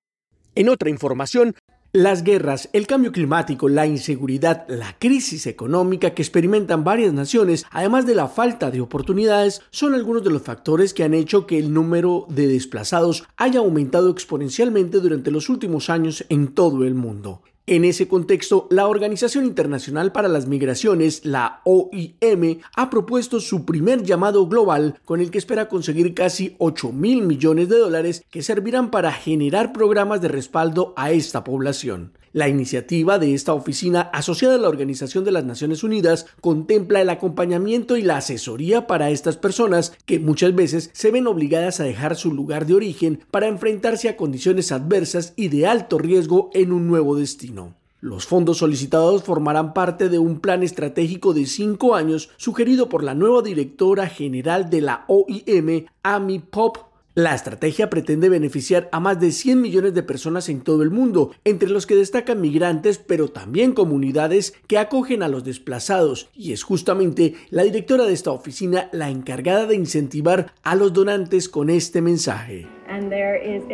En 0.55 0.71
otra 0.71 0.89
información, 0.89 1.55
las 1.97 2.25
guerras, 2.25 2.69
el 2.75 2.87
cambio 2.87 3.11
climático, 3.11 3.71
la 3.71 3.87
inseguridad, 3.87 4.67
la 4.69 4.95
crisis 4.99 5.47
económica 5.47 6.11
que 6.11 6.21
experimentan 6.21 6.85
varias 6.85 7.15
naciones, 7.15 7.65
además 7.71 8.05
de 8.05 8.15
la 8.15 8.29
falta 8.29 8.71
de 8.71 8.83
oportunidades, 8.83 9.63
son 9.71 9.95
algunos 9.95 10.23
de 10.23 10.29
los 10.29 10.43
factores 10.43 10.93
que 10.93 11.05
han 11.05 11.15
hecho 11.15 11.47
que 11.47 11.59
el 11.59 11.73
número 11.73 12.27
de 12.29 12.49
desplazados 12.49 13.25
haya 13.39 13.61
aumentado 13.61 14.11
exponencialmente 14.11 15.01
durante 15.01 15.31
los 15.31 15.49
últimos 15.49 15.89
años 15.89 16.27
en 16.29 16.49
todo 16.49 16.85
el 16.85 16.95
mundo. 16.95 17.41
En 17.69 17.85
ese 17.85 18.07
contexto, 18.07 18.69
la 18.71 18.87
Organización 18.87 19.45
Internacional 19.45 20.13
para 20.13 20.29
las 20.29 20.47
Migraciones, 20.47 21.25
la 21.25 21.63
OIM, 21.65 22.61
ha 22.77 22.91
propuesto 22.91 23.41
su 23.41 23.65
primer 23.65 24.05
llamado 24.05 24.47
global 24.47 25.01
con 25.05 25.21
el 25.21 25.33
que 25.33 25.39
espera 25.39 25.69
conseguir 25.69 26.15
casi 26.15 26.55
8 26.59 26.93
mil 26.93 27.23
millones 27.23 27.69
de 27.69 27.79
dólares 27.79 28.25
que 28.31 28.45
servirán 28.45 28.93
para 28.93 29.11
generar 29.11 29.73
programas 29.73 30.21
de 30.21 30.29
respaldo 30.29 30.95
a 30.97 31.11
esta 31.11 31.43
población. 31.43 32.13
La 32.37 32.51
iniciativa 32.51 33.19
de 33.19 33.33
esta 33.33 33.55
oficina 33.55 34.11
asociada 34.13 34.57
a 34.57 34.59
la 34.59 34.69
Organización 34.69 35.25
de 35.25 35.33
las 35.33 35.47
Naciones 35.47 35.83
Unidas 35.83 36.27
contempla 36.43 37.01
el 37.01 37.09
acompañamiento 37.09 37.97
y 37.97 38.03
la 38.03 38.19
asesoría 38.19 38.87
para 38.87 39.09
estas 39.09 39.39
personas 39.39 39.95
que 40.05 40.19
muchas 40.19 40.55
veces 40.55 40.91
se 40.93 41.11
ven 41.11 41.29
obligadas 41.29 41.81
a 41.81 41.85
dejar 41.85 42.15
su 42.15 42.35
lugar 42.35 42.67
de 42.67 42.75
origen 42.75 43.21
para 43.31 43.47
enfrentarse 43.47 44.11
a 44.11 44.19
condiciones 44.19 44.71
adversas 44.71 45.33
y 45.35 45.49
de 45.49 45.67
alto 45.67 45.97
riesgo 45.97 46.51
en 46.53 46.73
un 46.73 46.87
nuevo 46.87 47.17
destino. 47.17 47.75
Los 48.01 48.27
fondos 48.27 48.59
solicitados 48.59 49.23
formarán 49.23 49.73
parte 49.73 50.11
de 50.11 50.19
un 50.19 50.41
plan 50.41 50.63
estratégico 50.63 51.33
de 51.33 51.47
cinco 51.47 51.95
años 51.95 52.29
sugerido 52.37 52.91
por 52.91 53.03
la 53.03 53.15
nueva 53.15 53.41
directora 53.41 54.09
general 54.09 54.69
de 54.69 54.83
la 54.83 55.07
OIM, 55.09 55.87
Amy 56.03 56.41
Pop 56.41 56.86
la 57.17 57.35
estrategia 57.35 57.89
pretende 57.89 58.29
beneficiar 58.29 58.91
a 58.93 59.01
más 59.01 59.19
de 59.19 59.33
100 59.33 59.63
millones 59.63 59.95
de 59.95 60.03
personas 60.03 60.51
en 60.51 60.61
todo 60.61 60.83
el 60.83 60.91
mundo, 60.91 61.33
entre 61.45 61.71
los 61.71 61.87
que 61.87 61.97
destacan 61.97 62.43
migrantes, 62.43 62.99
pero 62.99 63.29
también 63.29 63.73
comunidades 63.73 64.53
que 64.67 64.77
acogen 64.77 65.23
a 65.23 65.29
los 65.29 65.43
desplazados, 65.43 66.29
y 66.35 66.53
es 66.53 66.63
justamente 66.63 67.35
la 67.49 67.63
directora 67.63 68.05
de 68.05 68.13
esta 68.13 68.33
oficina 68.33 68.91
la 68.93 69.09
encargada 69.09 69.65
de 69.65 69.77
incentivar 69.77 70.53
a 70.63 70.75
los 70.75 70.93
donantes 70.93 71.49
con 71.49 71.71
este 71.71 72.03
mensaje. 72.03 72.76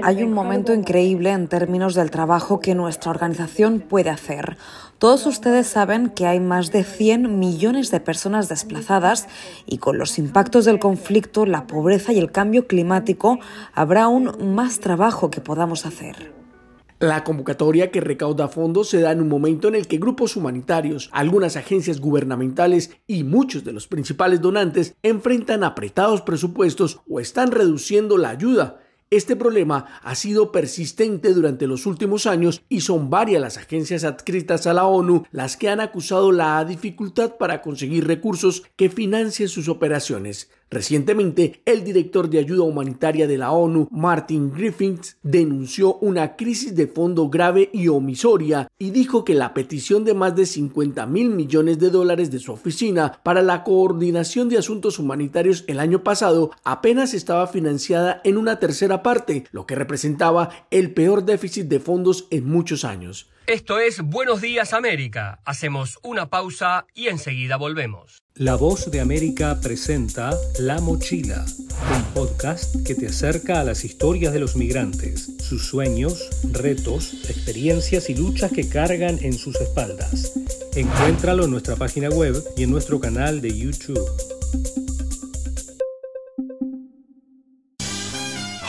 Hay 0.02 0.22
un 0.22 0.32
momento 0.32 0.72
increíble 0.74 1.30
en 1.30 1.48
términos 1.48 1.94
del 1.94 2.10
trabajo 2.10 2.60
que 2.60 2.74
nuestra 2.74 3.10
organización 3.10 3.80
puede 3.80 4.10
hacer. 4.10 4.56
Todos 4.98 5.26
ustedes 5.26 5.66
saben 5.66 6.10
que 6.10 6.26
hay 6.26 6.40
más 6.40 6.72
de 6.72 6.84
100 6.84 7.38
millones 7.38 7.90
de 7.90 8.00
personas 8.00 8.48
desplazadas 8.48 9.28
y 9.66 9.78
con 9.78 9.98
los 9.98 10.18
impactos 10.18 10.64
del 10.64 10.78
conflicto, 10.78 11.44
la 11.44 11.66
pobreza 11.66 12.12
y 12.12 12.18
el 12.18 12.32
cambio 12.32 12.66
climático 12.66 13.38
habrá 13.74 14.04
aún 14.04 14.54
más 14.54 14.80
trabajo 14.80 15.30
que 15.30 15.40
podamos 15.40 15.86
hacer. 15.86 16.32
La 17.02 17.24
convocatoria 17.24 17.90
que 17.90 18.00
recauda 18.00 18.46
fondos 18.46 18.88
se 18.88 19.00
da 19.00 19.10
en 19.10 19.20
un 19.20 19.28
momento 19.28 19.66
en 19.66 19.74
el 19.74 19.88
que 19.88 19.98
grupos 19.98 20.36
humanitarios, 20.36 21.10
algunas 21.12 21.56
agencias 21.56 22.00
gubernamentales 22.00 22.96
y 23.08 23.24
muchos 23.24 23.64
de 23.64 23.72
los 23.72 23.88
principales 23.88 24.40
donantes 24.40 24.94
enfrentan 25.02 25.64
apretados 25.64 26.22
presupuestos 26.22 27.00
o 27.10 27.18
están 27.18 27.50
reduciendo 27.50 28.18
la 28.18 28.28
ayuda 28.28 28.81
este 29.12 29.36
problema 29.36 30.00
ha 30.02 30.14
sido 30.14 30.50
persistente 30.52 31.34
durante 31.34 31.66
los 31.66 31.84
últimos 31.84 32.24
años 32.24 32.62
y 32.70 32.80
son 32.80 33.10
varias 33.10 33.42
las 33.42 33.58
agencias 33.58 34.04
adscritas 34.04 34.66
a 34.66 34.72
la 34.72 34.86
ONU 34.86 35.24
las 35.32 35.58
que 35.58 35.68
han 35.68 35.80
acusado 35.80 36.32
la 36.32 36.64
dificultad 36.64 37.36
para 37.36 37.60
conseguir 37.60 38.06
recursos 38.06 38.62
que 38.74 38.88
financien 38.88 39.50
sus 39.50 39.68
operaciones. 39.68 40.50
Recientemente, 40.72 41.60
el 41.66 41.84
director 41.84 42.30
de 42.30 42.38
ayuda 42.38 42.62
humanitaria 42.62 43.26
de 43.26 43.36
la 43.36 43.52
ONU, 43.52 43.88
Martin 43.90 44.50
Griffiths, 44.50 45.18
denunció 45.22 45.96
una 45.96 46.34
crisis 46.34 46.74
de 46.74 46.86
fondo 46.86 47.28
grave 47.28 47.68
y 47.74 47.88
omisoria 47.88 48.68
y 48.78 48.88
dijo 48.88 49.22
que 49.22 49.34
la 49.34 49.52
petición 49.52 50.02
de 50.04 50.14
más 50.14 50.34
de 50.34 50.46
50 50.46 51.04
mil 51.04 51.28
millones 51.28 51.78
de 51.78 51.90
dólares 51.90 52.30
de 52.30 52.38
su 52.38 52.52
oficina 52.52 53.20
para 53.22 53.42
la 53.42 53.64
coordinación 53.64 54.48
de 54.48 54.56
asuntos 54.56 54.98
humanitarios 54.98 55.64
el 55.66 55.78
año 55.78 56.02
pasado 56.02 56.52
apenas 56.64 57.12
estaba 57.12 57.48
financiada 57.48 58.22
en 58.24 58.38
una 58.38 58.58
tercera 58.58 59.02
parte, 59.02 59.44
lo 59.52 59.66
que 59.66 59.74
representaba 59.74 60.48
el 60.70 60.94
peor 60.94 61.26
déficit 61.26 61.66
de 61.66 61.80
fondos 61.80 62.28
en 62.30 62.46
muchos 62.46 62.86
años. 62.86 63.28
Esto 63.46 63.78
es 63.78 64.00
Buenos 64.00 64.40
Días 64.40 64.72
América. 64.72 65.40
Hacemos 65.44 65.98
una 66.02 66.30
pausa 66.30 66.86
y 66.94 67.08
enseguida 67.08 67.56
volvemos. 67.58 68.21
La 68.34 68.56
Voz 68.56 68.90
de 68.90 69.00
América 69.00 69.60
presenta 69.60 70.36
La 70.58 70.80
Mochila, 70.80 71.44
un 71.94 72.04
podcast 72.14 72.76
que 72.84 72.94
te 72.94 73.06
acerca 73.08 73.60
a 73.60 73.64
las 73.64 73.84
historias 73.84 74.32
de 74.32 74.40
los 74.40 74.56
migrantes, 74.56 75.32
sus 75.38 75.66
sueños, 75.66 76.30
retos, 76.50 77.14
experiencias 77.28 78.08
y 78.10 78.14
luchas 78.14 78.50
que 78.50 78.68
cargan 78.68 79.18
en 79.22 79.34
sus 79.34 79.60
espaldas. 79.60 80.32
Encuéntralo 80.74 81.44
en 81.44 81.50
nuestra 81.50 81.76
página 81.76 82.08
web 82.08 82.42
y 82.56 82.62
en 82.62 82.70
nuestro 82.70 83.00
canal 83.00 83.40
de 83.40 83.56
YouTube. 83.56 84.00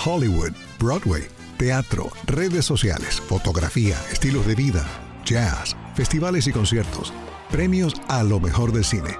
Hollywood, 0.05 0.51
Broadway 0.79 1.23
teatro, 1.63 2.11
redes 2.25 2.65
sociales, 2.65 3.21
fotografía, 3.21 3.95
estilos 4.11 4.45
de 4.45 4.53
vida, 4.53 4.85
jazz, 5.23 5.77
festivales 5.95 6.45
y 6.47 6.51
conciertos, 6.51 7.13
premios 7.49 7.93
a 8.09 8.21
lo 8.23 8.41
mejor 8.41 8.73
del 8.73 8.83
cine. 8.83 9.17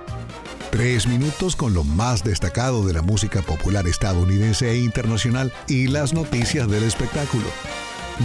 Tres 0.74 1.08
minutos 1.08 1.56
con 1.56 1.76
lo 1.76 1.84
más 1.84 2.24
destacado 2.24 2.84
de 2.84 2.94
la 2.94 3.04
música 3.04 3.44
popular 3.44 3.86
estadounidense 3.86 4.72
e 4.72 4.80
internacional 4.80 5.54
y 5.68 5.86
las 5.86 6.14
noticias 6.14 6.68
del 6.68 6.82
espectáculo. 6.82 7.46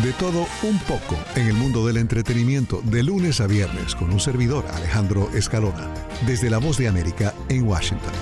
De 0.02 0.14
todo 0.14 0.47
un 0.62 0.78
poco 0.78 1.19
en 1.37 1.49
el 1.49 1.52
mundo 1.52 1.87
del 1.87 1.99
entretenimiento 1.99 2.81
de 2.85 3.02
lunes 3.02 3.43
a 3.43 3.47
viernes 3.47 3.95
con 3.95 4.11
un 4.11 4.19
servidor 4.19 4.64
Alejandro 4.73 5.28
Escalona, 5.35 5.93
desde 6.26 6.49
La 6.49 6.57
Voz 6.57 6.78
de 6.78 6.88
América 6.88 7.35
en 7.50 7.64
Washington. 7.64 8.14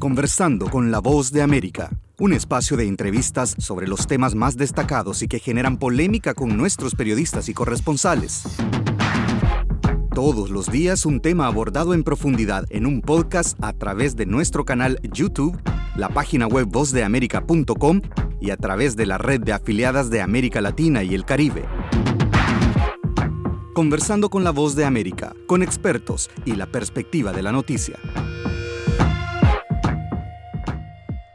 Conversando 0.00 0.68
con 0.68 0.90
la 0.90 0.98
voz 0.98 1.30
de 1.30 1.42
América, 1.42 1.88
un 2.18 2.32
espacio 2.32 2.76
de 2.76 2.88
entrevistas 2.88 3.54
sobre 3.58 3.86
los 3.86 4.08
temas 4.08 4.34
más 4.34 4.56
destacados 4.56 5.22
y 5.22 5.28
que 5.28 5.38
generan 5.38 5.76
polémica 5.76 6.34
con 6.34 6.56
nuestros 6.56 6.96
periodistas 6.96 7.48
y 7.48 7.54
corresponsales. 7.54 8.42
Todos 10.24 10.50
los 10.50 10.70
días 10.70 11.04
un 11.04 11.18
tema 11.18 11.48
abordado 11.48 11.94
en 11.94 12.04
profundidad 12.04 12.64
en 12.70 12.86
un 12.86 13.00
podcast 13.00 13.58
a 13.60 13.72
través 13.72 14.14
de 14.14 14.24
nuestro 14.24 14.64
canal 14.64 15.00
YouTube, 15.02 15.60
la 15.96 16.10
página 16.10 16.46
web 16.46 16.68
vozdeamerica.com 16.70 18.00
y 18.40 18.50
a 18.50 18.56
través 18.56 18.94
de 18.94 19.06
la 19.06 19.18
red 19.18 19.40
de 19.40 19.52
afiliadas 19.52 20.10
de 20.10 20.20
América 20.20 20.60
Latina 20.60 21.02
y 21.02 21.16
el 21.16 21.24
Caribe. 21.24 21.64
Conversando 23.74 24.30
con 24.30 24.44
la 24.44 24.52
voz 24.52 24.76
de 24.76 24.84
América, 24.84 25.34
con 25.48 25.60
expertos 25.60 26.30
y 26.44 26.54
la 26.54 26.66
perspectiva 26.66 27.32
de 27.32 27.42
la 27.42 27.50
noticia. 27.50 27.98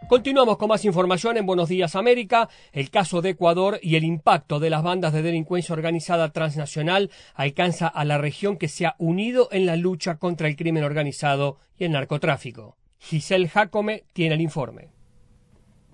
Continuamos 0.08 0.58
con 0.58 0.70
más 0.70 0.86
información 0.86 1.36
en 1.36 1.46
Buenos 1.46 1.68
Días 1.68 1.98
América, 1.98 2.48
el 2.72 2.90
caso 2.90 3.22
de 3.22 3.32
Ecuador 3.32 3.78
y 3.82 3.98
el 3.98 4.06
impacto 4.06 4.58
de 4.58 4.70
las 4.70 4.82
bandas 4.82 5.12
de 5.12 5.22
delincuencia 5.22 5.74
organizada 5.74 6.32
transnacional 6.32 7.12
alcanza 7.36 7.88
a 7.90 8.06
la 8.06 8.18
región 8.18 8.56
que 8.56 8.70
se 8.70 8.86
ha 8.86 8.96
unido 9.00 9.50
en 9.52 9.66
la 9.66 9.76
lucha 9.76 10.16
contra 10.16 10.48
el 10.48 10.56
crimen 10.56 10.86
organizado 10.86 11.58
y 11.78 11.84
el 11.84 11.92
narcotráfico. 11.92 12.78
Giselle 13.00 13.50
Jacome 13.50 14.06
tiene 14.14 14.36
el 14.36 14.42
informe. 14.42 14.97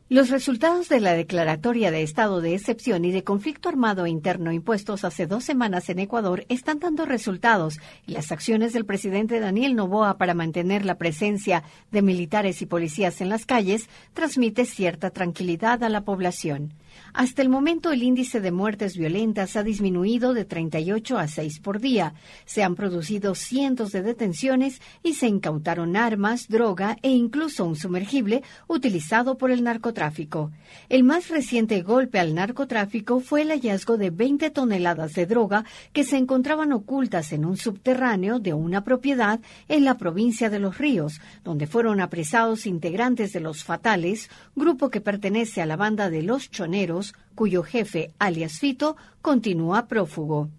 Los 0.10 0.30
resultados 0.30 0.89
de 0.89 1.00
la 1.00 1.13
declaratoria 1.13 1.89
de 1.89 2.04
estado 2.04 2.42
de 2.42 2.56
excepción 2.56 3.06
y 3.06 3.12
de 3.12 3.24
conflicto 3.24 3.70
armado 3.70 4.06
interno 4.06 4.52
impuestos 4.52 5.06
hace 5.06 5.28
dos 5.28 5.46
semanas 5.46 5.88
en 5.88 5.98
Ecuador 6.00 6.46
están 6.50 6.80
dando 6.80 7.06
resultados 7.06 7.80
y 8.06 8.12
las 8.12 8.34
acciones 8.34 8.74
del 8.74 8.86
presidente 8.86 9.39
Daniel 9.39 9.76
Novoa 9.76 10.18
para 10.18 10.34
mantener 10.34 10.84
la 10.86 10.98
presencia 10.98 11.63
de 11.92 12.02
militares 12.02 12.62
y 12.62 12.66
policías 12.66 13.22
en 13.22 13.30
las 13.30 13.46
calles 13.46 13.88
transmite 14.13 14.66
cierta 14.66 15.10
tranquilidad 15.10 15.82
a 15.86 15.89
la 15.89 16.02
población. 16.02 16.74
Hasta 17.13 17.43
el 17.43 17.49
momento 17.49 17.91
el 17.91 18.01
índice 18.01 18.41
de 18.41 18.51
muertes 18.51 18.97
violentas 18.97 19.56
ha 19.56 19.63
disminuido 19.63 20.34
de 20.34 20.45
38 20.45 21.17
a 21.17 21.27
6 21.27 21.60
por 21.60 21.79
día. 21.79 22.15
Se 22.45 22.63
han 22.63 22.75
producido 22.75 23.36
cientos 23.36 23.91
de 23.91 24.01
detenciones 24.01 24.82
y 25.03 25.13
se 25.13 25.27
incautaron 25.27 25.95
armas, 25.95 26.47
droga 26.47 26.97
e 27.01 27.12
incluso 27.12 27.65
un 27.65 27.75
sumergible 27.75 28.43
utilizado 28.67 29.38
por 29.38 29.51
el 29.51 29.63
narcotráfico. 29.63 30.51
El 30.89 31.03
más 31.03 31.29
reciente 31.29 31.82
golpe 31.82 32.19
al 32.19 32.34
narcotráfico 32.34 33.19
fue 33.19 33.43
el 33.43 33.49
hallazgo 33.49 33.97
de 33.97 34.10
20 34.10 34.49
toneladas 34.49 35.13
de 35.13 35.25
droga 35.25 35.65
que 35.91 36.03
se 36.03 36.17
encontraban 36.17 36.73
ocultas 36.73 37.32
en 37.32 37.45
un 37.45 37.58
subterráneo 37.58 38.39
de 38.39 38.53
una 38.53 38.84
propiedad 38.84 39.39
en 39.67 39.86
la 39.86 39.97
provincia 39.97 40.49
de 40.49 40.60
Los 40.60 40.77
Ríos, 40.77 41.21
donde 41.43 41.67
fueron 41.67 42.01
apresados 42.01 42.65
integrantes 42.65 43.34
de 43.34 43.39
los 43.39 43.63
Fatales, 43.63 44.29
grupo 44.56 44.89
que 44.89 45.01
pertenece 45.01 45.62
a 45.62 45.65
la 45.65 45.75
banda 45.75 46.10
de 46.10 46.23
los 46.23 46.49
Choneros 46.49 46.83
cuyo 47.36 47.63
jefe, 47.63 48.12
alias 48.19 48.60
Fito, 48.60 48.96
continúa 49.22 49.88
prófugo. 49.88 50.50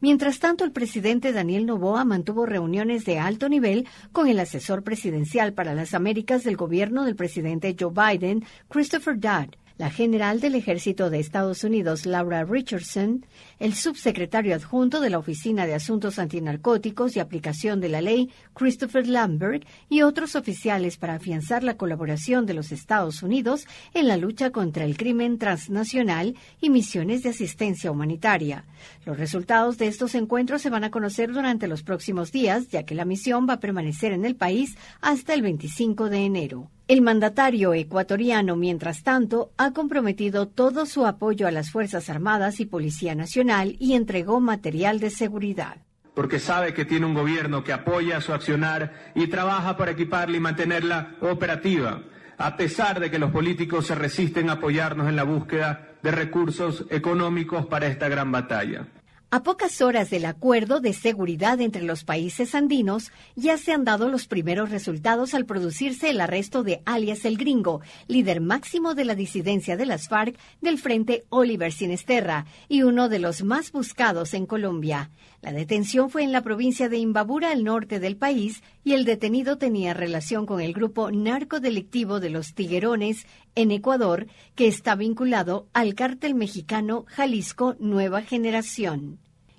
Mientras 0.00 0.38
tanto, 0.38 0.64
el 0.64 0.72
presidente 0.72 1.32
Daniel 1.32 1.66
Novoa 1.66 2.04
mantuvo 2.04 2.46
reuniones 2.46 3.04
de 3.04 3.18
alto 3.18 3.48
nivel 3.48 3.86
con 4.12 4.28
el 4.28 4.38
asesor 4.38 4.82
presidencial 4.82 5.52
para 5.52 5.74
las 5.74 5.94
Américas 5.94 6.44
del 6.44 6.56
gobierno 6.56 7.04
del 7.04 7.16
presidente 7.16 7.76
Joe 7.78 7.92
Biden, 7.92 8.44
Christopher 8.68 9.18
Dodd, 9.18 9.56
la 9.82 9.90
general 9.90 10.38
del 10.38 10.54
Ejército 10.54 11.10
de 11.10 11.18
Estados 11.18 11.64
Unidos, 11.64 12.06
Laura 12.06 12.44
Richardson, 12.44 13.26
el 13.58 13.74
subsecretario 13.74 14.54
adjunto 14.54 15.00
de 15.00 15.10
la 15.10 15.18
Oficina 15.18 15.66
de 15.66 15.74
Asuntos 15.74 16.20
Antinarcóticos 16.20 17.16
y 17.16 17.18
Aplicación 17.18 17.80
de 17.80 17.88
la 17.88 18.00
Ley, 18.00 18.30
Christopher 18.54 19.08
Lambert, 19.08 19.64
y 19.88 20.02
otros 20.02 20.36
oficiales 20.36 20.98
para 20.98 21.14
afianzar 21.14 21.64
la 21.64 21.76
colaboración 21.76 22.46
de 22.46 22.54
los 22.54 22.70
Estados 22.70 23.24
Unidos 23.24 23.66
en 23.92 24.06
la 24.06 24.16
lucha 24.16 24.50
contra 24.50 24.84
el 24.84 24.96
crimen 24.96 25.36
transnacional 25.36 26.36
y 26.60 26.70
misiones 26.70 27.24
de 27.24 27.30
asistencia 27.30 27.90
humanitaria. 27.90 28.64
Los 29.04 29.18
resultados 29.18 29.78
de 29.78 29.88
estos 29.88 30.14
encuentros 30.14 30.62
se 30.62 30.70
van 30.70 30.84
a 30.84 30.92
conocer 30.92 31.32
durante 31.32 31.66
los 31.66 31.82
próximos 31.82 32.30
días, 32.30 32.68
ya 32.68 32.84
que 32.84 32.94
la 32.94 33.04
misión 33.04 33.48
va 33.48 33.54
a 33.54 33.60
permanecer 33.60 34.12
en 34.12 34.26
el 34.26 34.36
país 34.36 34.76
hasta 35.00 35.34
el 35.34 35.42
25 35.42 36.08
de 36.08 36.18
enero. 36.18 36.70
El 36.92 37.00
mandatario 37.00 37.72
ecuatoriano, 37.72 38.54
mientras 38.54 39.02
tanto, 39.02 39.50
ha 39.56 39.72
comprometido 39.72 40.46
todo 40.46 40.84
su 40.84 41.06
apoyo 41.06 41.46
a 41.46 41.50
las 41.50 41.70
Fuerzas 41.70 42.10
Armadas 42.10 42.60
y 42.60 42.66
Policía 42.66 43.14
Nacional 43.14 43.76
y 43.78 43.94
entregó 43.94 44.40
material 44.40 45.00
de 45.00 45.08
seguridad. 45.08 45.78
Porque 46.12 46.38
sabe 46.38 46.74
que 46.74 46.84
tiene 46.84 47.06
un 47.06 47.14
gobierno 47.14 47.64
que 47.64 47.72
apoya 47.72 48.20
su 48.20 48.34
accionar 48.34 48.92
y 49.14 49.28
trabaja 49.28 49.78
para 49.78 49.92
equiparla 49.92 50.36
y 50.36 50.40
mantenerla 50.40 51.14
operativa, 51.22 52.02
a 52.36 52.58
pesar 52.58 53.00
de 53.00 53.10
que 53.10 53.18
los 53.18 53.30
políticos 53.30 53.86
se 53.86 53.94
resisten 53.94 54.50
a 54.50 54.60
apoyarnos 54.60 55.08
en 55.08 55.16
la 55.16 55.22
búsqueda 55.22 55.94
de 56.02 56.10
recursos 56.10 56.84
económicos 56.90 57.64
para 57.64 57.86
esta 57.86 58.10
gran 58.10 58.30
batalla. 58.30 58.86
A 59.34 59.42
pocas 59.42 59.80
horas 59.80 60.10
del 60.10 60.26
acuerdo 60.26 60.80
de 60.80 60.92
seguridad 60.92 61.58
entre 61.62 61.84
los 61.84 62.04
países 62.04 62.54
andinos, 62.54 63.12
ya 63.34 63.56
se 63.56 63.72
han 63.72 63.82
dado 63.82 64.10
los 64.10 64.26
primeros 64.26 64.68
resultados 64.68 65.32
al 65.32 65.46
producirse 65.46 66.10
el 66.10 66.20
arresto 66.20 66.62
de 66.62 66.82
alias 66.84 67.24
el 67.24 67.38
Gringo, 67.38 67.80
líder 68.08 68.42
máximo 68.42 68.94
de 68.94 69.06
la 69.06 69.14
disidencia 69.14 69.78
de 69.78 69.86
las 69.86 70.08
FARC 70.08 70.38
del 70.60 70.76
Frente 70.76 71.24
Oliver 71.30 71.72
Sinesterra 71.72 72.44
y 72.68 72.82
uno 72.82 73.08
de 73.08 73.20
los 73.20 73.42
más 73.42 73.72
buscados 73.72 74.34
en 74.34 74.44
Colombia. 74.44 75.10
La 75.42 75.52
detención 75.52 76.08
fue 76.08 76.22
en 76.22 76.30
la 76.30 76.42
provincia 76.42 76.88
de 76.88 76.98
Imbabura, 76.98 77.50
al 77.50 77.64
norte 77.64 77.98
del 77.98 78.16
país, 78.16 78.62
y 78.84 78.92
el 78.92 79.04
detenido 79.04 79.58
tenía 79.58 79.92
relación 79.92 80.46
con 80.46 80.60
el 80.60 80.72
grupo 80.72 81.10
narcodelictivo 81.10 82.20
de 82.20 82.30
los 82.30 82.54
Tiguerones 82.54 83.26
en 83.56 83.72
Ecuador, 83.72 84.28
que 84.54 84.68
está 84.68 84.94
vinculado 84.94 85.66
al 85.72 85.96
cártel 85.96 86.36
mexicano 86.36 87.06
Jalisco 87.08 87.74
Nueva 87.80 88.22
Generación. 88.22 89.18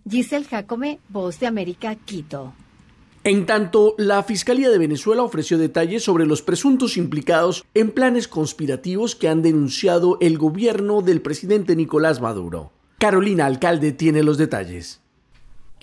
Giselle 0.09 0.45
Jacome, 0.45 0.99
Voz 1.09 1.41
de 1.41 1.47
América, 1.47 1.95
Quito. 1.95 2.53
En 3.25 3.45
tanto, 3.45 3.95
la 3.97 4.23
Fiscalía 4.23 4.69
de 4.69 4.77
Venezuela 4.77 5.23
ofreció 5.23 5.57
detalles 5.57 6.01
sobre 6.03 6.25
los 6.25 6.41
presuntos 6.41 6.95
implicados 6.95 7.65
en 7.73 7.91
planes 7.91 8.29
conspirativos 8.29 9.17
que 9.17 9.27
han 9.27 9.41
denunciado 9.41 10.17
el 10.21 10.37
gobierno 10.37 11.01
del 11.01 11.21
presidente 11.21 11.75
Nicolás 11.75 12.21
Maduro. 12.21 12.71
Carolina 12.99 13.45
Alcalde 13.45 13.91
tiene 13.91 14.23
los 14.23 14.37
detalles. 14.37 15.02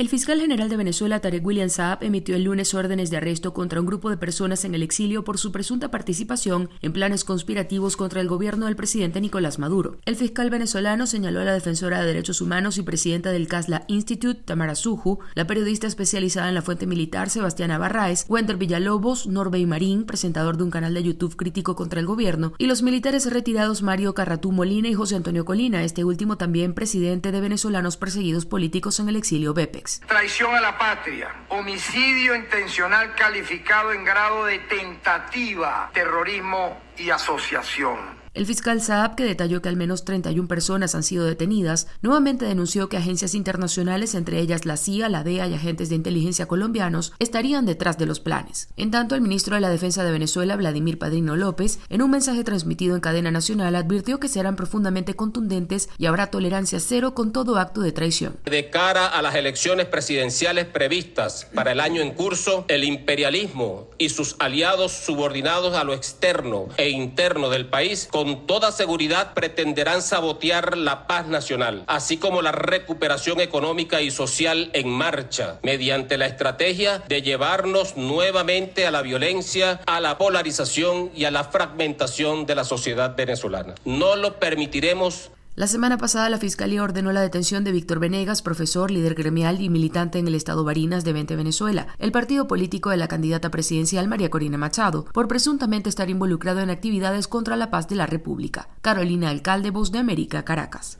El 0.00 0.08
fiscal 0.08 0.40
general 0.40 0.70
de 0.70 0.78
Venezuela, 0.78 1.20
Tarek 1.20 1.44
William 1.44 1.68
Saab, 1.68 2.02
emitió 2.02 2.34
el 2.34 2.44
lunes 2.44 2.72
órdenes 2.72 3.10
de 3.10 3.18
arresto 3.18 3.52
contra 3.52 3.80
un 3.80 3.86
grupo 3.86 4.08
de 4.08 4.16
personas 4.16 4.64
en 4.64 4.74
el 4.74 4.82
exilio 4.82 5.24
por 5.24 5.36
su 5.36 5.52
presunta 5.52 5.90
participación 5.90 6.70
en 6.80 6.94
planes 6.94 7.22
conspirativos 7.22 7.98
contra 7.98 8.22
el 8.22 8.26
gobierno 8.26 8.64
del 8.64 8.76
presidente 8.76 9.20
Nicolás 9.20 9.58
Maduro. 9.58 9.98
El 10.06 10.16
fiscal 10.16 10.48
venezolano 10.48 11.06
señaló 11.06 11.40
a 11.40 11.44
la 11.44 11.52
defensora 11.52 12.00
de 12.00 12.06
derechos 12.06 12.40
humanos 12.40 12.78
y 12.78 12.82
presidenta 12.82 13.30
del 13.30 13.46
CASLA 13.46 13.84
Institute, 13.88 14.40
Tamara 14.42 14.74
Suju, 14.74 15.18
la 15.34 15.46
periodista 15.46 15.86
especializada 15.86 16.48
en 16.48 16.54
la 16.54 16.62
fuente 16.62 16.86
militar, 16.86 17.28
Sebastián 17.28 17.78
Barraez, 17.78 18.24
Wender 18.26 18.56
Villalobos, 18.56 19.26
Norbey 19.26 19.66
Marín, 19.66 20.06
presentador 20.06 20.56
de 20.56 20.62
un 20.62 20.70
canal 20.70 20.94
de 20.94 21.02
YouTube 21.02 21.36
crítico 21.36 21.76
contra 21.76 22.00
el 22.00 22.06
gobierno, 22.06 22.54
y 22.56 22.68
los 22.68 22.82
militares 22.82 23.30
retirados 23.30 23.82
Mario 23.82 24.14
Carratú 24.14 24.50
Molina 24.50 24.88
y 24.88 24.94
José 24.94 25.16
Antonio 25.16 25.44
Colina, 25.44 25.84
este 25.84 26.04
último 26.04 26.38
también 26.38 26.72
presidente 26.72 27.32
de 27.32 27.40
venezolanos 27.42 27.98
perseguidos 27.98 28.46
políticos 28.46 28.98
en 28.98 29.10
el 29.10 29.16
exilio 29.16 29.52
BEPEX. 29.52 29.89
Traición 29.98 30.54
a 30.54 30.60
la 30.60 30.78
patria, 30.78 31.34
homicidio 31.48 32.36
intencional 32.36 33.14
calificado 33.14 33.92
en 33.92 34.04
grado 34.04 34.44
de 34.44 34.58
tentativa, 34.60 35.90
terrorismo 35.92 36.80
y 36.96 37.10
asociación. 37.10 38.19
El 38.32 38.46
fiscal 38.46 38.80
Saab, 38.80 39.16
que 39.16 39.24
detalló 39.24 39.60
que 39.60 39.68
al 39.68 39.74
menos 39.74 40.04
31 40.04 40.46
personas 40.46 40.94
han 40.94 41.02
sido 41.02 41.24
detenidas, 41.24 41.88
nuevamente 42.00 42.44
denunció 42.44 42.88
que 42.88 42.96
agencias 42.96 43.34
internacionales, 43.34 44.14
entre 44.14 44.38
ellas 44.38 44.66
la 44.66 44.76
CIA, 44.76 45.08
la 45.08 45.24
DEA 45.24 45.48
y 45.48 45.54
agentes 45.54 45.88
de 45.88 45.96
inteligencia 45.96 46.46
colombianos, 46.46 47.12
estarían 47.18 47.66
detrás 47.66 47.98
de 47.98 48.06
los 48.06 48.20
planes. 48.20 48.68
En 48.76 48.92
tanto, 48.92 49.16
el 49.16 49.20
ministro 49.20 49.56
de 49.56 49.60
la 49.60 49.68
Defensa 49.68 50.04
de 50.04 50.12
Venezuela, 50.12 50.54
Vladimir 50.54 50.96
Padrino 50.96 51.34
López, 51.34 51.80
en 51.88 52.02
un 52.02 52.12
mensaje 52.12 52.44
transmitido 52.44 52.94
en 52.94 53.00
cadena 53.00 53.32
nacional, 53.32 53.74
advirtió 53.74 54.20
que 54.20 54.28
serán 54.28 54.54
profundamente 54.54 55.14
contundentes 55.14 55.88
y 55.98 56.06
habrá 56.06 56.28
tolerancia 56.28 56.78
cero 56.78 57.14
con 57.14 57.32
todo 57.32 57.58
acto 57.58 57.80
de 57.80 57.90
traición. 57.90 58.36
De 58.44 58.70
cara 58.70 59.08
a 59.08 59.22
las 59.22 59.34
elecciones 59.34 59.86
presidenciales 59.86 60.66
previstas 60.66 61.48
para 61.52 61.72
el 61.72 61.80
año 61.80 62.00
en 62.00 62.12
curso, 62.12 62.64
el 62.68 62.84
imperialismo 62.84 63.88
y 63.98 64.10
sus 64.10 64.36
aliados 64.38 64.92
subordinados 64.92 65.74
a 65.74 65.82
lo 65.82 65.94
externo 65.94 66.68
e 66.76 66.90
interno 66.90 67.50
del 67.50 67.66
país 67.66 68.08
toda 68.46 68.72
seguridad 68.72 69.34
pretenderán 69.34 70.02
sabotear 70.02 70.76
la 70.76 71.06
paz 71.06 71.26
nacional, 71.26 71.84
así 71.86 72.16
como 72.16 72.42
la 72.42 72.52
recuperación 72.52 73.40
económica 73.40 74.00
y 74.00 74.10
social 74.10 74.70
en 74.72 74.88
marcha, 74.88 75.58
mediante 75.62 76.18
la 76.18 76.26
estrategia 76.26 77.02
de 77.08 77.22
llevarnos 77.22 77.96
nuevamente 77.96 78.86
a 78.86 78.90
la 78.90 79.02
violencia, 79.02 79.80
a 79.86 80.00
la 80.00 80.18
polarización 80.18 81.10
y 81.14 81.24
a 81.24 81.30
la 81.30 81.44
fragmentación 81.44 82.46
de 82.46 82.54
la 82.54 82.64
sociedad 82.64 83.16
venezolana. 83.16 83.74
No 83.84 84.16
lo 84.16 84.38
permitiremos 84.38 85.30
la 85.56 85.66
semana 85.66 85.98
pasada 85.98 86.30
la 86.30 86.38
Fiscalía 86.38 86.82
ordenó 86.82 87.12
la 87.12 87.20
detención 87.20 87.64
de 87.64 87.72
Víctor 87.72 87.98
Venegas, 87.98 88.40
profesor, 88.40 88.90
líder 88.90 89.14
gremial 89.14 89.60
y 89.60 89.68
militante 89.68 90.18
en 90.18 90.28
el 90.28 90.34
estado 90.34 90.64
Barinas 90.64 91.04
de 91.04 91.12
Vente 91.12 91.36
Venezuela, 91.36 91.88
el 91.98 92.12
partido 92.12 92.46
político 92.46 92.90
de 92.90 92.96
la 92.96 93.08
candidata 93.08 93.50
presidencial 93.50 94.06
María 94.08 94.30
Corina 94.30 94.58
Machado, 94.58 95.04
por 95.12 95.28
presuntamente 95.28 95.88
estar 95.88 96.08
involucrado 96.08 96.60
en 96.60 96.70
actividades 96.70 97.26
contra 97.26 97.56
la 97.56 97.70
paz 97.70 97.88
de 97.88 97.96
la 97.96 98.06
República. 98.06 98.68
Carolina 98.80 99.28
Alcalde, 99.28 99.70
Voz 99.70 99.90
de 99.90 99.98
América, 99.98 100.44
Caracas. 100.44 100.98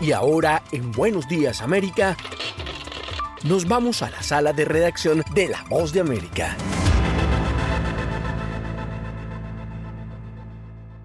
Y 0.00 0.12
ahora, 0.12 0.62
en 0.72 0.92
Buenos 0.92 1.26
Días 1.26 1.62
América, 1.62 2.16
nos 3.44 3.66
vamos 3.66 4.02
a 4.02 4.10
la 4.10 4.22
sala 4.22 4.52
de 4.52 4.64
redacción 4.64 5.22
de 5.34 5.48
La 5.48 5.64
Voz 5.68 5.92
de 5.92 6.00
América. 6.00 6.56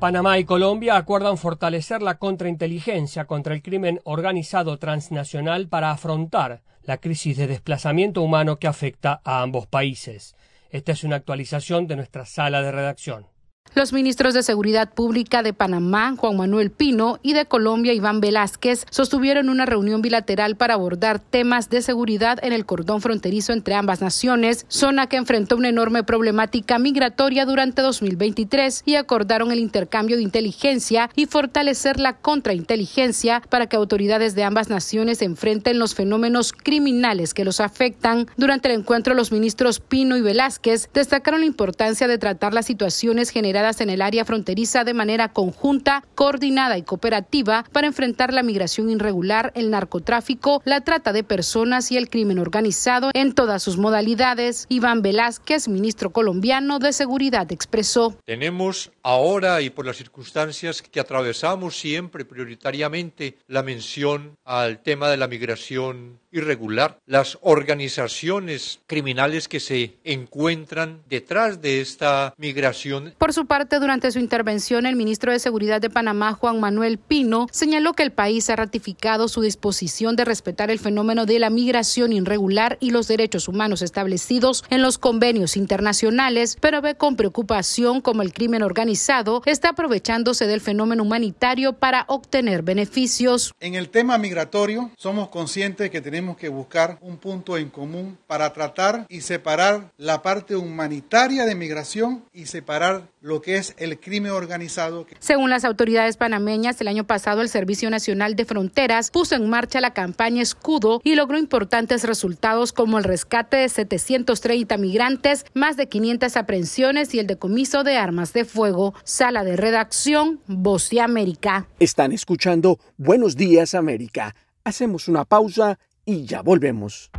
Panamá 0.01 0.39
y 0.39 0.45
Colombia 0.45 0.97
acuerdan 0.97 1.37
fortalecer 1.37 2.01
la 2.01 2.17
contrainteligencia 2.17 3.25
contra 3.25 3.53
el 3.53 3.61
crimen 3.61 4.01
organizado 4.03 4.79
transnacional 4.79 5.67
para 5.67 5.91
afrontar 5.91 6.63
la 6.81 6.97
crisis 6.97 7.37
de 7.37 7.45
desplazamiento 7.45 8.23
humano 8.23 8.57
que 8.57 8.65
afecta 8.65 9.21
a 9.23 9.43
ambos 9.43 9.67
países. 9.67 10.35
Esta 10.71 10.93
es 10.93 11.03
una 11.03 11.17
actualización 11.17 11.85
de 11.85 11.97
nuestra 11.97 12.25
sala 12.25 12.63
de 12.63 12.71
redacción. 12.71 13.27
Los 13.73 13.93
ministros 13.93 14.33
de 14.33 14.43
Seguridad 14.43 14.93
Pública 14.93 15.43
de 15.43 15.53
Panamá, 15.53 16.13
Juan 16.17 16.35
Manuel 16.35 16.71
Pino, 16.71 17.19
y 17.21 17.31
de 17.31 17.45
Colombia, 17.45 17.93
Iván 17.93 18.19
Velázquez, 18.19 18.85
sostuvieron 18.89 19.47
una 19.47 19.65
reunión 19.65 20.01
bilateral 20.01 20.57
para 20.57 20.73
abordar 20.73 21.19
temas 21.19 21.69
de 21.69 21.81
seguridad 21.81 22.37
en 22.43 22.51
el 22.51 22.65
cordón 22.65 22.99
fronterizo 22.99 23.53
entre 23.53 23.75
ambas 23.75 24.01
naciones, 24.01 24.65
zona 24.67 25.07
que 25.07 25.15
enfrentó 25.15 25.55
una 25.55 25.69
enorme 25.69 26.03
problemática 26.03 26.79
migratoria 26.79 27.45
durante 27.45 27.81
2023 27.81 28.83
y 28.85 28.95
acordaron 28.95 29.53
el 29.53 29.59
intercambio 29.59 30.17
de 30.17 30.23
inteligencia 30.23 31.09
y 31.15 31.25
fortalecer 31.25 31.97
la 31.97 32.17
contrainteligencia 32.17 33.41
para 33.49 33.67
que 33.67 33.77
autoridades 33.77 34.35
de 34.35 34.43
ambas 34.43 34.69
naciones 34.69 35.21
enfrenten 35.21 35.79
los 35.79 35.95
fenómenos 35.95 36.51
criminales 36.51 37.33
que 37.33 37.45
los 37.45 37.61
afectan. 37.61 38.27
Durante 38.35 38.67
el 38.67 38.81
encuentro, 38.81 39.13
los 39.13 39.31
ministros 39.31 39.79
Pino 39.79 40.17
y 40.17 40.21
Velázquez 40.21 40.89
destacaron 40.93 41.39
la 41.39 41.45
importancia 41.45 42.09
de 42.09 42.17
tratar 42.17 42.53
las 42.53 42.65
situaciones 42.65 43.29
generadas 43.29 43.50
en 43.51 43.89
el 43.89 44.01
área 44.01 44.23
fronteriza 44.23 44.85
de 44.85 44.93
manera 44.93 45.33
conjunta, 45.33 46.05
coordinada 46.15 46.77
y 46.77 46.83
cooperativa 46.83 47.65
para 47.73 47.87
enfrentar 47.87 48.33
la 48.33 48.43
migración 48.43 48.89
irregular, 48.89 49.51
el 49.55 49.69
narcotráfico, 49.69 50.61
la 50.63 50.81
trata 50.81 51.11
de 51.11 51.25
personas 51.25 51.91
y 51.91 51.97
el 51.97 52.09
crimen 52.09 52.39
organizado 52.39 53.11
en 53.13 53.33
todas 53.33 53.61
sus 53.61 53.77
modalidades. 53.77 54.67
Iván 54.69 55.01
Velázquez, 55.01 55.67
ministro 55.67 56.11
colombiano 56.11 56.79
de 56.79 56.93
Seguridad, 56.93 57.51
expresó. 57.51 58.15
Tenemos 58.25 58.91
ahora 59.03 59.61
y 59.61 59.69
por 59.69 59.85
las 59.85 59.97
circunstancias 59.97 60.81
que 60.81 61.01
atravesamos 61.01 61.77
siempre 61.77 62.23
prioritariamente 62.23 63.37
la 63.47 63.63
mención 63.63 64.37
al 64.45 64.81
tema 64.81 65.09
de 65.09 65.17
la 65.17 65.27
migración 65.27 66.20
irregular, 66.31 66.99
las 67.05 67.37
organizaciones 67.41 68.79
criminales 68.87 69.47
que 69.47 69.59
se 69.59 69.97
encuentran 70.03 71.01
detrás 71.09 71.61
de 71.61 71.81
esta 71.81 72.33
migración. 72.37 73.13
Por 73.17 73.33
su 73.33 73.45
parte, 73.45 73.79
durante 73.79 74.11
su 74.11 74.19
intervención, 74.19 74.85
el 74.85 74.95
ministro 74.95 75.31
de 75.31 75.39
Seguridad 75.39 75.81
de 75.81 75.89
Panamá, 75.89 76.33
Juan 76.33 76.59
Manuel 76.59 76.97
Pino, 76.97 77.47
señaló 77.51 77.93
que 77.93 78.03
el 78.03 78.11
país 78.11 78.49
ha 78.49 78.55
ratificado 78.55 79.27
su 79.27 79.41
disposición 79.41 80.15
de 80.15 80.25
respetar 80.25 80.71
el 80.71 80.79
fenómeno 80.79 81.25
de 81.25 81.39
la 81.39 81.49
migración 81.49 82.13
irregular 82.13 82.77
y 82.79 82.91
los 82.91 83.07
derechos 83.07 83.47
humanos 83.47 83.81
establecidos 83.81 84.63
en 84.69 84.81
los 84.81 84.97
convenios 84.97 85.57
internacionales, 85.57 86.57
pero 86.59 86.81
ve 86.81 86.95
con 86.95 87.15
preocupación 87.15 88.01
como 88.01 88.21
el 88.21 88.33
crimen 88.33 88.63
organizado 88.63 89.41
está 89.45 89.69
aprovechándose 89.69 90.47
del 90.47 90.61
fenómeno 90.61 91.03
humanitario 91.03 91.73
para 91.73 92.05
obtener 92.07 92.63
beneficios. 92.63 93.53
En 93.59 93.75
el 93.75 93.89
tema 93.89 94.17
migratorio, 94.17 94.91
somos 94.97 95.29
conscientes 95.29 95.89
que 95.89 96.01
tenemos 96.01 96.20
tenemos 96.21 96.37
que 96.37 96.49
buscar 96.49 96.99
un 97.01 97.17
punto 97.17 97.57
en 97.57 97.71
común 97.71 98.15
para 98.27 98.53
tratar 98.53 99.07
y 99.09 99.21
separar 99.21 99.91
la 99.97 100.21
parte 100.21 100.55
humanitaria 100.55 101.45
de 101.45 101.55
migración 101.55 102.23
y 102.31 102.45
separar 102.45 103.09
lo 103.21 103.41
que 103.41 103.55
es 103.55 103.73
el 103.79 103.99
crimen 103.99 104.31
organizado. 104.31 105.07
Según 105.17 105.49
las 105.49 105.65
autoridades 105.65 106.17
panameñas, 106.17 106.79
el 106.79 106.89
año 106.89 107.05
pasado 107.05 107.41
el 107.41 107.49
Servicio 107.49 107.89
Nacional 107.89 108.35
de 108.35 108.45
Fronteras 108.45 109.09
puso 109.09 109.33
en 109.33 109.49
marcha 109.49 109.81
la 109.81 109.95
campaña 109.95 110.43
Escudo 110.43 111.01
y 111.03 111.15
logró 111.15 111.39
importantes 111.39 112.03
resultados 112.03 112.71
como 112.71 112.99
el 112.99 113.03
rescate 113.03 113.57
de 113.57 113.69
730 113.69 114.77
migrantes, 114.77 115.47
más 115.55 115.75
de 115.75 115.89
500 115.89 116.37
aprehensiones 116.37 117.15
y 117.15 117.19
el 117.19 117.25
decomiso 117.25 117.83
de 117.83 117.97
armas 117.97 118.31
de 118.33 118.45
fuego. 118.45 118.93
Sala 119.03 119.43
de 119.43 119.55
redacción, 119.55 120.39
Voz 120.45 120.91
de 120.91 121.01
América. 121.01 121.65
Están 121.79 122.11
escuchando 122.11 122.77
Buenos 122.97 123.35
Días 123.35 123.73
América. 123.73 124.35
Hacemos 124.63 125.07
una 125.07 125.25
pausa 125.25 125.79
y 126.11 126.25
ya 126.25 126.41
volvemos. 126.41 127.09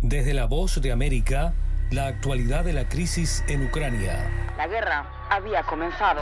Desde 0.00 0.34
la 0.34 0.46
voz 0.46 0.80
de 0.80 0.92
América, 0.92 1.54
La 1.90 2.08
actualidad 2.08 2.64
de 2.64 2.72
la 2.72 2.88
crisis 2.88 3.44
en 3.46 3.64
Ucrania. 3.64 4.28
La 4.56 4.66
guerra 4.66 5.08
había 5.30 5.62
comenzado. 5.62 6.20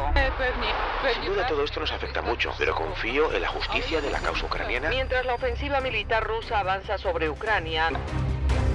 Sin 1.15 1.25
duda 1.25 1.47
todo 1.47 1.65
esto 1.65 1.81
nos 1.81 1.91
afecta 1.91 2.21
mucho, 2.21 2.53
pero 2.59 2.75
confío 2.75 3.33
en 3.33 3.41
la 3.41 3.49
justicia 3.49 4.03
de 4.03 4.11
la 4.11 4.21
causa 4.21 4.45
ucraniana. 4.45 4.91
Mientras 4.91 5.25
la 5.25 5.35
ofensiva 5.35 5.81
militar 5.81 6.23
rusa 6.23 6.59
avanza 6.59 6.99
sobre 6.99 7.31
Ucrania. 7.31 7.89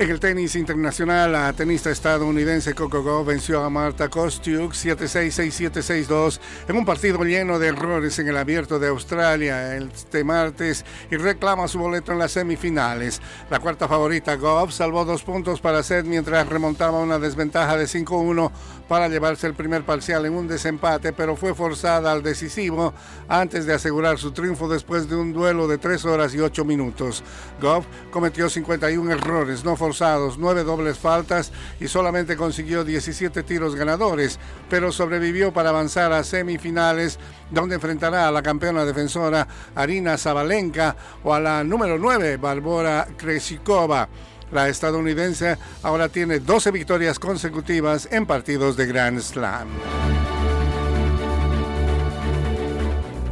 En 0.00 0.08
el 0.08 0.18
tenis 0.18 0.56
internacional, 0.56 1.32
la 1.32 1.52
tenista 1.52 1.90
estadounidense 1.90 2.74
Coco 2.74 3.04
Gauff 3.04 3.26
venció 3.26 3.62
a 3.62 3.68
Marta 3.68 4.08
Kostiuk 4.08 4.72
7-6-6-7-6-2 4.72 6.40
en 6.68 6.76
un 6.76 6.86
partido 6.86 7.22
lleno 7.22 7.58
de 7.58 7.66
errores 7.66 8.18
en 8.18 8.28
el 8.28 8.38
abierto 8.38 8.78
de 8.78 8.88
Australia 8.88 9.76
este 9.76 10.24
martes 10.24 10.86
y 11.10 11.16
reclama 11.18 11.68
su 11.68 11.78
boleto 11.78 12.12
en 12.12 12.18
las 12.18 12.32
semifinales. 12.32 13.20
La 13.50 13.60
cuarta 13.60 13.88
favorita 13.88 14.36
Gauff 14.36 14.72
salvó 14.72 15.04
dos 15.04 15.22
puntos 15.22 15.60
para 15.60 15.82
set 15.82 16.06
mientras 16.06 16.48
remontaba 16.48 16.98
una 17.00 17.18
desventaja 17.18 17.76
de 17.76 17.84
5-1 17.84 18.50
para 18.88 19.06
llevarse 19.08 19.46
el 19.48 19.54
primer 19.54 19.84
parcial 19.84 20.24
en 20.24 20.32
un 20.32 20.48
desempate, 20.48 21.12
pero 21.12 21.36
fue 21.36 21.54
forzada 21.54 22.10
al 22.10 22.22
decisivo 22.22 22.94
antes 23.28 23.66
de 23.66 23.74
asegurar 23.74 24.16
su 24.16 24.32
triunfo 24.32 24.66
después 24.66 25.10
de 25.10 25.16
un 25.16 25.34
duelo 25.34 25.68
de 25.68 25.76
3 25.76 26.06
horas 26.06 26.34
y 26.34 26.40
8 26.40 26.64
minutos. 26.64 27.22
Goff 27.60 27.84
cometió 28.10 28.48
51 28.48 29.12
errores 29.12 29.62
no 29.62 29.76
9 29.92 30.64
dobles 30.64 30.98
faltas 30.98 31.52
y 31.80 31.88
solamente 31.88 32.36
consiguió 32.36 32.84
17 32.84 33.42
tiros 33.42 33.74
ganadores, 33.74 34.38
pero 34.68 34.92
sobrevivió 34.92 35.52
para 35.52 35.70
avanzar 35.70 36.12
a 36.12 36.24
semifinales 36.24 37.18
donde 37.50 37.76
enfrentará 37.76 38.28
a 38.28 38.32
la 38.32 38.42
campeona 38.42 38.84
defensora 38.84 39.46
Arina 39.74 40.16
Zabalenka 40.16 40.96
o 41.24 41.34
a 41.34 41.40
la 41.40 41.64
número 41.64 41.98
9 41.98 42.36
Barbora 42.36 43.08
Kresikova. 43.16 44.08
La 44.52 44.68
estadounidense 44.68 45.58
ahora 45.82 46.08
tiene 46.08 46.40
12 46.40 46.70
victorias 46.72 47.18
consecutivas 47.18 48.08
en 48.10 48.26
partidos 48.26 48.76
de 48.76 48.86
Grand 48.86 49.20
Slam. 49.20 49.68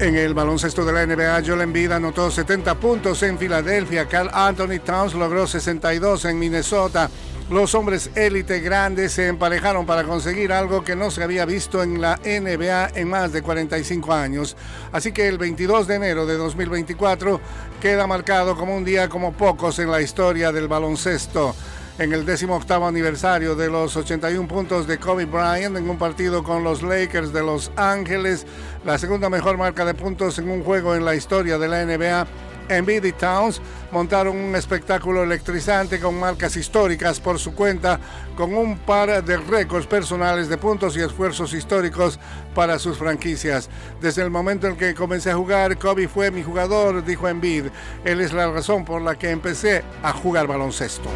En 0.00 0.14
el 0.14 0.32
baloncesto 0.32 0.84
de 0.84 0.92
la 0.92 1.04
NBA, 1.04 1.42
Joel 1.44 1.62
Embiid 1.62 1.90
anotó 1.90 2.30
70 2.30 2.76
puntos 2.76 3.20
en 3.24 3.36
Filadelfia. 3.36 4.06
Carl 4.06 4.30
Anthony 4.32 4.78
Towns 4.78 5.12
logró 5.14 5.44
62 5.44 6.24
en 6.26 6.38
Minnesota. 6.38 7.10
Los 7.50 7.74
hombres 7.74 8.08
élite 8.14 8.60
grandes 8.60 9.12
se 9.12 9.26
emparejaron 9.26 9.86
para 9.86 10.04
conseguir 10.04 10.52
algo 10.52 10.84
que 10.84 10.94
no 10.94 11.10
se 11.10 11.24
había 11.24 11.44
visto 11.46 11.82
en 11.82 12.00
la 12.00 12.16
NBA 12.18 12.90
en 12.94 13.08
más 13.08 13.32
de 13.32 13.42
45 13.42 14.12
años. 14.12 14.56
Así 14.92 15.10
que 15.10 15.26
el 15.26 15.36
22 15.36 15.88
de 15.88 15.96
enero 15.96 16.26
de 16.26 16.36
2024 16.36 17.40
queda 17.80 18.06
marcado 18.06 18.56
como 18.56 18.76
un 18.76 18.84
día 18.84 19.08
como 19.08 19.32
pocos 19.32 19.80
en 19.80 19.90
la 19.90 20.00
historia 20.00 20.52
del 20.52 20.68
baloncesto 20.68 21.56
en 21.98 22.12
el 22.12 22.24
18 22.24 22.86
aniversario 22.86 23.56
de 23.56 23.68
los 23.68 23.96
81 23.96 24.46
puntos 24.46 24.86
de 24.86 24.98
Kobe 24.98 25.24
Bryant 25.24 25.76
en 25.76 25.90
un 25.90 25.98
partido 25.98 26.44
con 26.44 26.62
los 26.62 26.82
Lakers 26.82 27.32
de 27.32 27.42
Los 27.42 27.72
Ángeles, 27.76 28.46
la 28.84 28.98
segunda 28.98 29.28
mejor 29.28 29.58
marca 29.58 29.84
de 29.84 29.94
puntos 29.94 30.38
en 30.38 30.48
un 30.48 30.62
juego 30.62 30.94
en 30.94 31.04
la 31.04 31.16
historia 31.16 31.58
de 31.58 31.68
la 31.68 31.84
NBA. 31.84 32.26
Embiid 32.68 33.04
y 33.04 33.12
Towns 33.12 33.60
montaron 33.90 34.36
un 34.36 34.54
espectáculo 34.54 35.22
electrizante 35.22 35.98
con 35.98 36.20
marcas 36.20 36.54
históricas 36.56 37.18
por 37.18 37.38
su 37.38 37.54
cuenta, 37.54 37.98
con 38.36 38.54
un 38.54 38.78
par 38.78 39.24
de 39.24 39.36
récords 39.38 39.86
personales 39.86 40.48
de 40.48 40.58
puntos 40.58 40.96
y 40.96 41.00
esfuerzos 41.00 41.52
históricos 41.54 42.20
para 42.54 42.78
sus 42.78 42.98
franquicias. 42.98 43.70
Desde 44.00 44.22
el 44.22 44.30
momento 44.30 44.66
en 44.66 44.76
que 44.76 44.94
comencé 44.94 45.30
a 45.30 45.36
jugar, 45.36 45.78
Kobe 45.78 46.06
fue 46.06 46.30
mi 46.30 46.42
jugador, 46.42 47.04
dijo 47.04 47.26
Embiid. 47.26 47.66
Él 48.04 48.20
es 48.20 48.32
la 48.32 48.50
razón 48.50 48.84
por 48.84 49.02
la 49.02 49.16
que 49.16 49.30
empecé 49.30 49.82
a 50.02 50.12
jugar 50.12 50.46
baloncesto. 50.46 51.08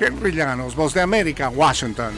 Henry 0.00 0.32
Llanos, 0.32 0.74
Voz 0.74 0.94
de 0.94 1.00
América, 1.00 1.48
Washington. 1.48 2.12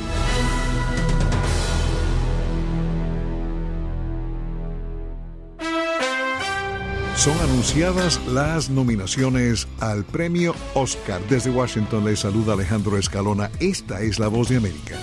Son 7.17 7.37
anunciadas 7.41 8.21
las 8.29 8.71
nominaciones 8.71 9.67
al 9.81 10.05
premio 10.05 10.55
Oscar. 10.75 11.21
Desde 11.29 11.51
Washington 11.51 12.05
les 12.05 12.21
saluda 12.21 12.53
Alejandro 12.53 12.99
Escalona. 12.99 13.51
Esta 13.59 14.01
es 14.03 14.19
la 14.19 14.29
voz 14.29 14.49
de 14.49 14.59
América. 14.59 14.97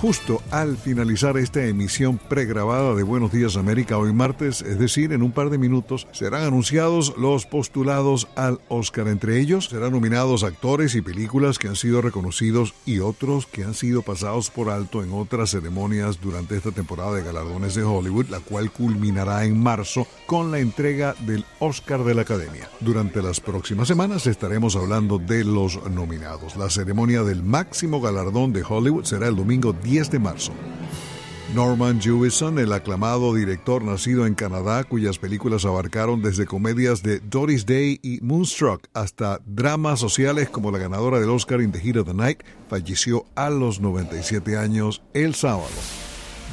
Justo 0.00 0.40
al 0.52 0.76
finalizar 0.76 1.36
esta 1.38 1.64
emisión 1.64 2.18
pregrabada 2.18 2.94
de 2.94 3.02
Buenos 3.02 3.32
Días 3.32 3.56
América 3.56 3.98
hoy 3.98 4.12
martes, 4.12 4.62
es 4.62 4.78
decir, 4.78 5.12
en 5.12 5.24
un 5.24 5.32
par 5.32 5.50
de 5.50 5.58
minutos, 5.58 6.06
serán 6.12 6.44
anunciados 6.44 7.14
los 7.18 7.46
postulados 7.46 8.28
al 8.36 8.60
Oscar. 8.68 9.08
Entre 9.08 9.40
ellos 9.40 9.64
serán 9.64 9.90
nominados 9.90 10.44
actores 10.44 10.94
y 10.94 11.02
películas 11.02 11.58
que 11.58 11.66
han 11.66 11.74
sido 11.74 12.00
reconocidos 12.00 12.74
y 12.86 13.00
otros 13.00 13.46
que 13.46 13.64
han 13.64 13.74
sido 13.74 14.02
pasados 14.02 14.50
por 14.50 14.70
alto 14.70 15.02
en 15.02 15.12
otras 15.12 15.50
ceremonias 15.50 16.20
durante 16.20 16.56
esta 16.56 16.70
temporada 16.70 17.14
de 17.14 17.24
galardones 17.24 17.74
de 17.74 17.82
Hollywood, 17.82 18.28
la 18.28 18.38
cual 18.38 18.70
culminará 18.70 19.46
en 19.46 19.60
marzo 19.60 20.06
con 20.26 20.52
la 20.52 20.60
entrega 20.60 21.16
del 21.26 21.44
Oscar 21.58 22.04
de 22.04 22.14
la 22.14 22.22
Academia. 22.22 22.70
Durante 22.78 23.20
las 23.20 23.40
próximas 23.40 23.88
semanas 23.88 24.28
estaremos 24.28 24.76
hablando 24.76 25.18
de 25.18 25.42
los 25.42 25.84
nominados. 25.90 26.54
La 26.56 26.70
ceremonia 26.70 27.24
del 27.24 27.42
máximo 27.42 28.00
galardón 28.00 28.52
de 28.52 28.62
Hollywood 28.62 29.02
será 29.02 29.26
el 29.26 29.34
domingo 29.34 29.72
10 29.88 30.10
de 30.10 30.18
marzo. 30.18 30.52
Norman 31.54 31.98
Jewison, 31.98 32.58
el 32.58 32.74
aclamado 32.74 33.32
director 33.32 33.82
nacido 33.82 34.26
en 34.26 34.34
Canadá, 34.34 34.84
cuyas 34.84 35.18
películas 35.18 35.64
abarcaron 35.64 36.20
desde 36.20 36.44
comedias 36.44 37.02
de 37.02 37.20
Doris 37.20 37.64
Day 37.64 37.98
y 38.02 38.20
Moonstruck 38.20 38.86
hasta 38.92 39.40
dramas 39.46 39.98
sociales 39.98 40.50
como 40.50 40.70
la 40.70 40.76
ganadora 40.76 41.18
del 41.18 41.30
Oscar 41.30 41.62
in 41.62 41.72
the 41.72 41.80
Heat 41.80 41.96
of 41.96 42.06
the 42.06 42.12
Night, 42.12 42.42
falleció 42.68 43.24
a 43.34 43.48
los 43.48 43.80
97 43.80 44.58
años 44.58 45.02
el 45.14 45.34
sábado. 45.34 45.70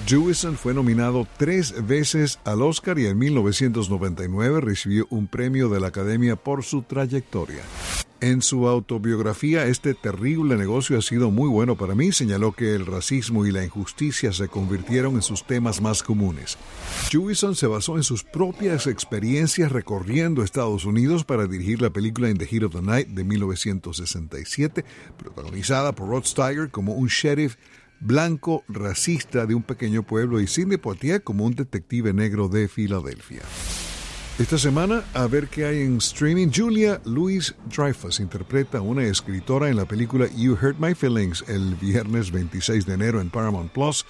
Jewison 0.08 0.56
fue 0.56 0.76
nominado 0.76 1.28
tres 1.38 1.74
veces 1.88 2.40
al 2.44 2.62
Oscar 2.62 3.00
y 3.00 3.08
en 3.08 3.18
1999 3.18 4.62
recibió 4.62 5.08
un 5.10 5.26
premio 5.26 5.68
de 5.68 5.80
la 5.80 5.88
Academia 5.88 6.36
por 6.36 6.64
su 6.64 6.84
trayectoria. 6.84 7.64
En 8.22 8.44
su 8.44 8.68
autobiografía, 8.68 9.66
este 9.66 9.94
terrible 9.96 10.58
negocio 10.58 10.98
ha 10.98 11.02
sido 11.02 11.32
muy 11.32 11.50
bueno 11.50 11.76
para 11.76 11.96
mí, 11.96 12.12
señaló 12.12 12.52
que 12.54 12.76
el 12.76 12.86
racismo 12.86 13.46
y 13.48 13.52
la 13.52 13.66
injusticia 13.66 14.32
se 14.32 14.48
convirtieron 14.48 15.16
en 15.16 15.22
sus 15.24 15.46
temas 15.46 15.82
más 15.82 16.04
comunes. 16.04 16.58
Jewison 17.10 17.56
se 17.56 17.68
basó 17.68 17.98
en 17.98 18.04
sus 18.04 18.24
propias 18.24 18.88
experiencias 18.88 19.72
recorriendo 19.72 20.44
Estados 20.44 20.86
Unidos 20.86 21.24
para 21.24 21.48
dirigir 21.48 21.82
la 21.82 21.90
película 21.90 22.30
In 22.30 22.38
the 22.38 22.46
Heat 22.46 22.64
of 22.64 22.74
the 22.74 22.82
Night 22.82 23.08
de 23.08 23.24
1967, 23.24 24.86
protagonizada 25.18 25.94
por 25.94 26.10
Rod 26.10 26.26
Steiger 26.26 26.70
como 26.70 26.94
un 26.94 27.08
sheriff 27.08 27.58
blanco 28.00 28.64
racista 28.68 29.46
de 29.46 29.56
un 29.56 29.64
pequeño 29.64 30.04
pueblo 30.04 30.40
y 30.40 30.48
Sidney 30.48 30.78
Poitier 30.78 31.24
como 31.24 31.46
un 31.46 31.56
detective 31.56 32.14
negro 32.14 32.48
de 32.48 32.68
Filadelfia. 32.68 33.42
Esta 34.38 34.58
semana, 34.58 35.06
a 35.14 35.28
ver 35.28 35.48
qué 35.48 35.66
hay 35.66 35.82
en 35.84 35.98
streaming, 35.98 36.50
Julia 36.54 37.02
Louis 37.06 37.56
Dreyfus 37.74 38.20
interpreta 38.20 38.80
a 38.80 38.82
una 38.82 39.06
escritora 39.06 39.70
en 39.70 39.78
la 39.78 39.86
película 39.86 40.28
You 40.36 40.58
Hurt 40.62 40.78
My 40.78 40.94
Feelings 40.94 41.46
el 41.48 41.76
viernes 41.76 42.32
26 42.32 42.86
de 42.86 42.94
enero 42.96 43.22
en 43.22 43.30
Paramount 43.30 43.72
Plus. 43.72 44.06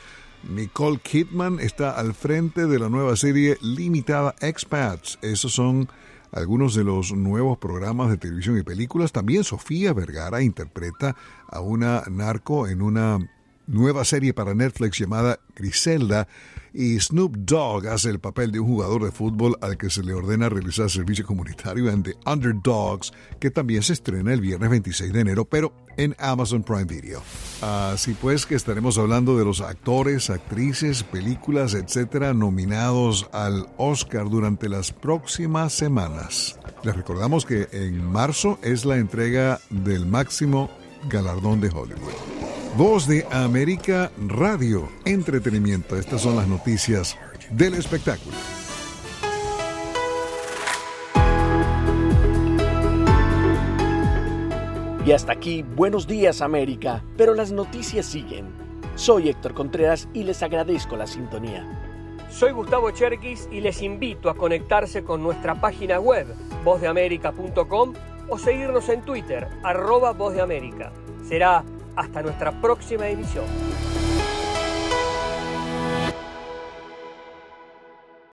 Nicole 0.50 1.00
Kidman 1.00 1.60
está 1.60 1.91
al 1.91 2.15
frente 2.15 2.65
de 2.65 2.80
la 2.80 2.89
nueva 2.89 3.15
serie 3.15 3.58
limitada 3.62 4.34
Expats. 4.41 5.19
Esos 5.21 5.54
son 5.54 5.89
algunos 6.32 6.74
de 6.74 6.84
los 6.84 7.13
nuevos 7.13 7.60
programas 7.60 8.10
de 8.10 8.17
televisión 8.17 8.58
y 8.58 8.63
películas. 8.63 9.12
También 9.12 9.43
Sofía 9.43 9.93
Vergara 9.93 10.41
interpreta 10.41 11.15
a 11.48 11.60
una 11.62 12.04
narco 12.10 12.67
en 12.67 12.82
una 12.82 13.19
nueva 13.67 14.06
serie 14.06 14.34
para 14.34 14.54
Netflix 14.54 14.99
llamada 14.99 15.39
Griselda 15.56 16.28
y 16.73 16.99
Snoop 16.99 17.38
Dogg 17.38 17.88
hace 17.88 18.10
el 18.10 18.19
papel 18.19 18.51
de 18.51 18.60
un 18.60 18.67
jugador 18.67 19.06
de 19.06 19.12
fútbol 19.12 19.58
al 19.62 19.78
que 19.78 19.89
se 19.89 20.04
le 20.04 20.13
ordena 20.13 20.49
realizar 20.49 20.89
servicio 20.89 21.25
comunitario 21.25 21.89
en 21.89 22.04
The 22.04 22.15
Underdogs, 22.25 23.13
que 23.39 23.49
también 23.49 23.82
se 23.82 23.93
estrena 23.93 24.34
el 24.34 24.41
viernes 24.41 24.69
26 24.69 25.13
de 25.13 25.21
enero, 25.21 25.45
pero 25.45 25.73
en 25.95 26.15
Amazon 26.19 26.63
Prime 26.63 26.84
Video. 26.84 27.21
Así 27.62 28.13
pues 28.13 28.45
que 28.45 28.56
estaremos 28.56 28.97
hablando 28.97 29.38
de 29.38 29.45
los 29.45 29.62
actores, 29.62 30.30
actrices, 30.30 31.04
películas, 31.04 31.73
etcétera, 31.73 32.34
nominados 32.34 33.30
al 33.32 33.67
Oscar 33.78 34.30
durante 34.30 34.67
las 34.67 34.91
próximas 34.91 35.71
semanas. 35.71 36.60
Les 36.84 36.95
recordamos 36.95 37.45
que 37.45 37.69
en 37.71 38.04
marzo 38.04 38.60
es 38.62 38.84
la 38.84 38.97
entrega 38.97 39.62
del 39.69 40.06
máximo 40.06 40.69
galardón 41.10 41.62
de 41.62 41.69
Hollywood. 41.69 42.55
Voz 42.77 43.07
de 43.07 43.25
América 43.31 44.11
Radio, 44.27 44.89
entretenimiento. 45.05 45.95
Estas 45.95 46.19
son 46.19 46.35
las 46.35 46.45
noticias 46.45 47.17
del 47.49 47.75
espectáculo. 47.75 48.35
Y 55.05 55.11
hasta 55.13 55.31
aquí, 55.31 55.63
buenos 55.63 56.05
días 56.05 56.41
América, 56.41 57.01
pero 57.15 57.33
las 57.33 57.53
noticias 57.53 58.07
siguen. 58.07 58.47
Soy 58.95 59.29
Héctor 59.29 59.53
Contreras 59.53 60.09
y 60.13 60.23
les 60.23 60.43
agradezco 60.43 60.97
la 60.97 61.07
sintonía. 61.07 61.65
Soy 62.29 62.51
Gustavo 62.51 62.91
Cherkis 62.91 63.47
y 63.53 63.61
les 63.61 63.81
invito 63.81 64.29
a 64.29 64.35
conectarse 64.35 65.05
con 65.05 65.23
nuestra 65.23 65.61
página 65.61 66.01
web, 66.01 66.27
vozdeamerica.com 66.65 67.93
o 68.27 68.38
seguirnos 68.38 68.89
en 68.89 69.01
Twitter, 69.03 69.47
arroba 69.63 70.11
Voz 70.11 70.33
de 70.33 70.41
América. 70.41 70.91
Será 71.25 71.63
hasta 71.95 72.21
nuestra 72.21 72.51
próxima 72.51 73.08
emisión. 73.08 73.45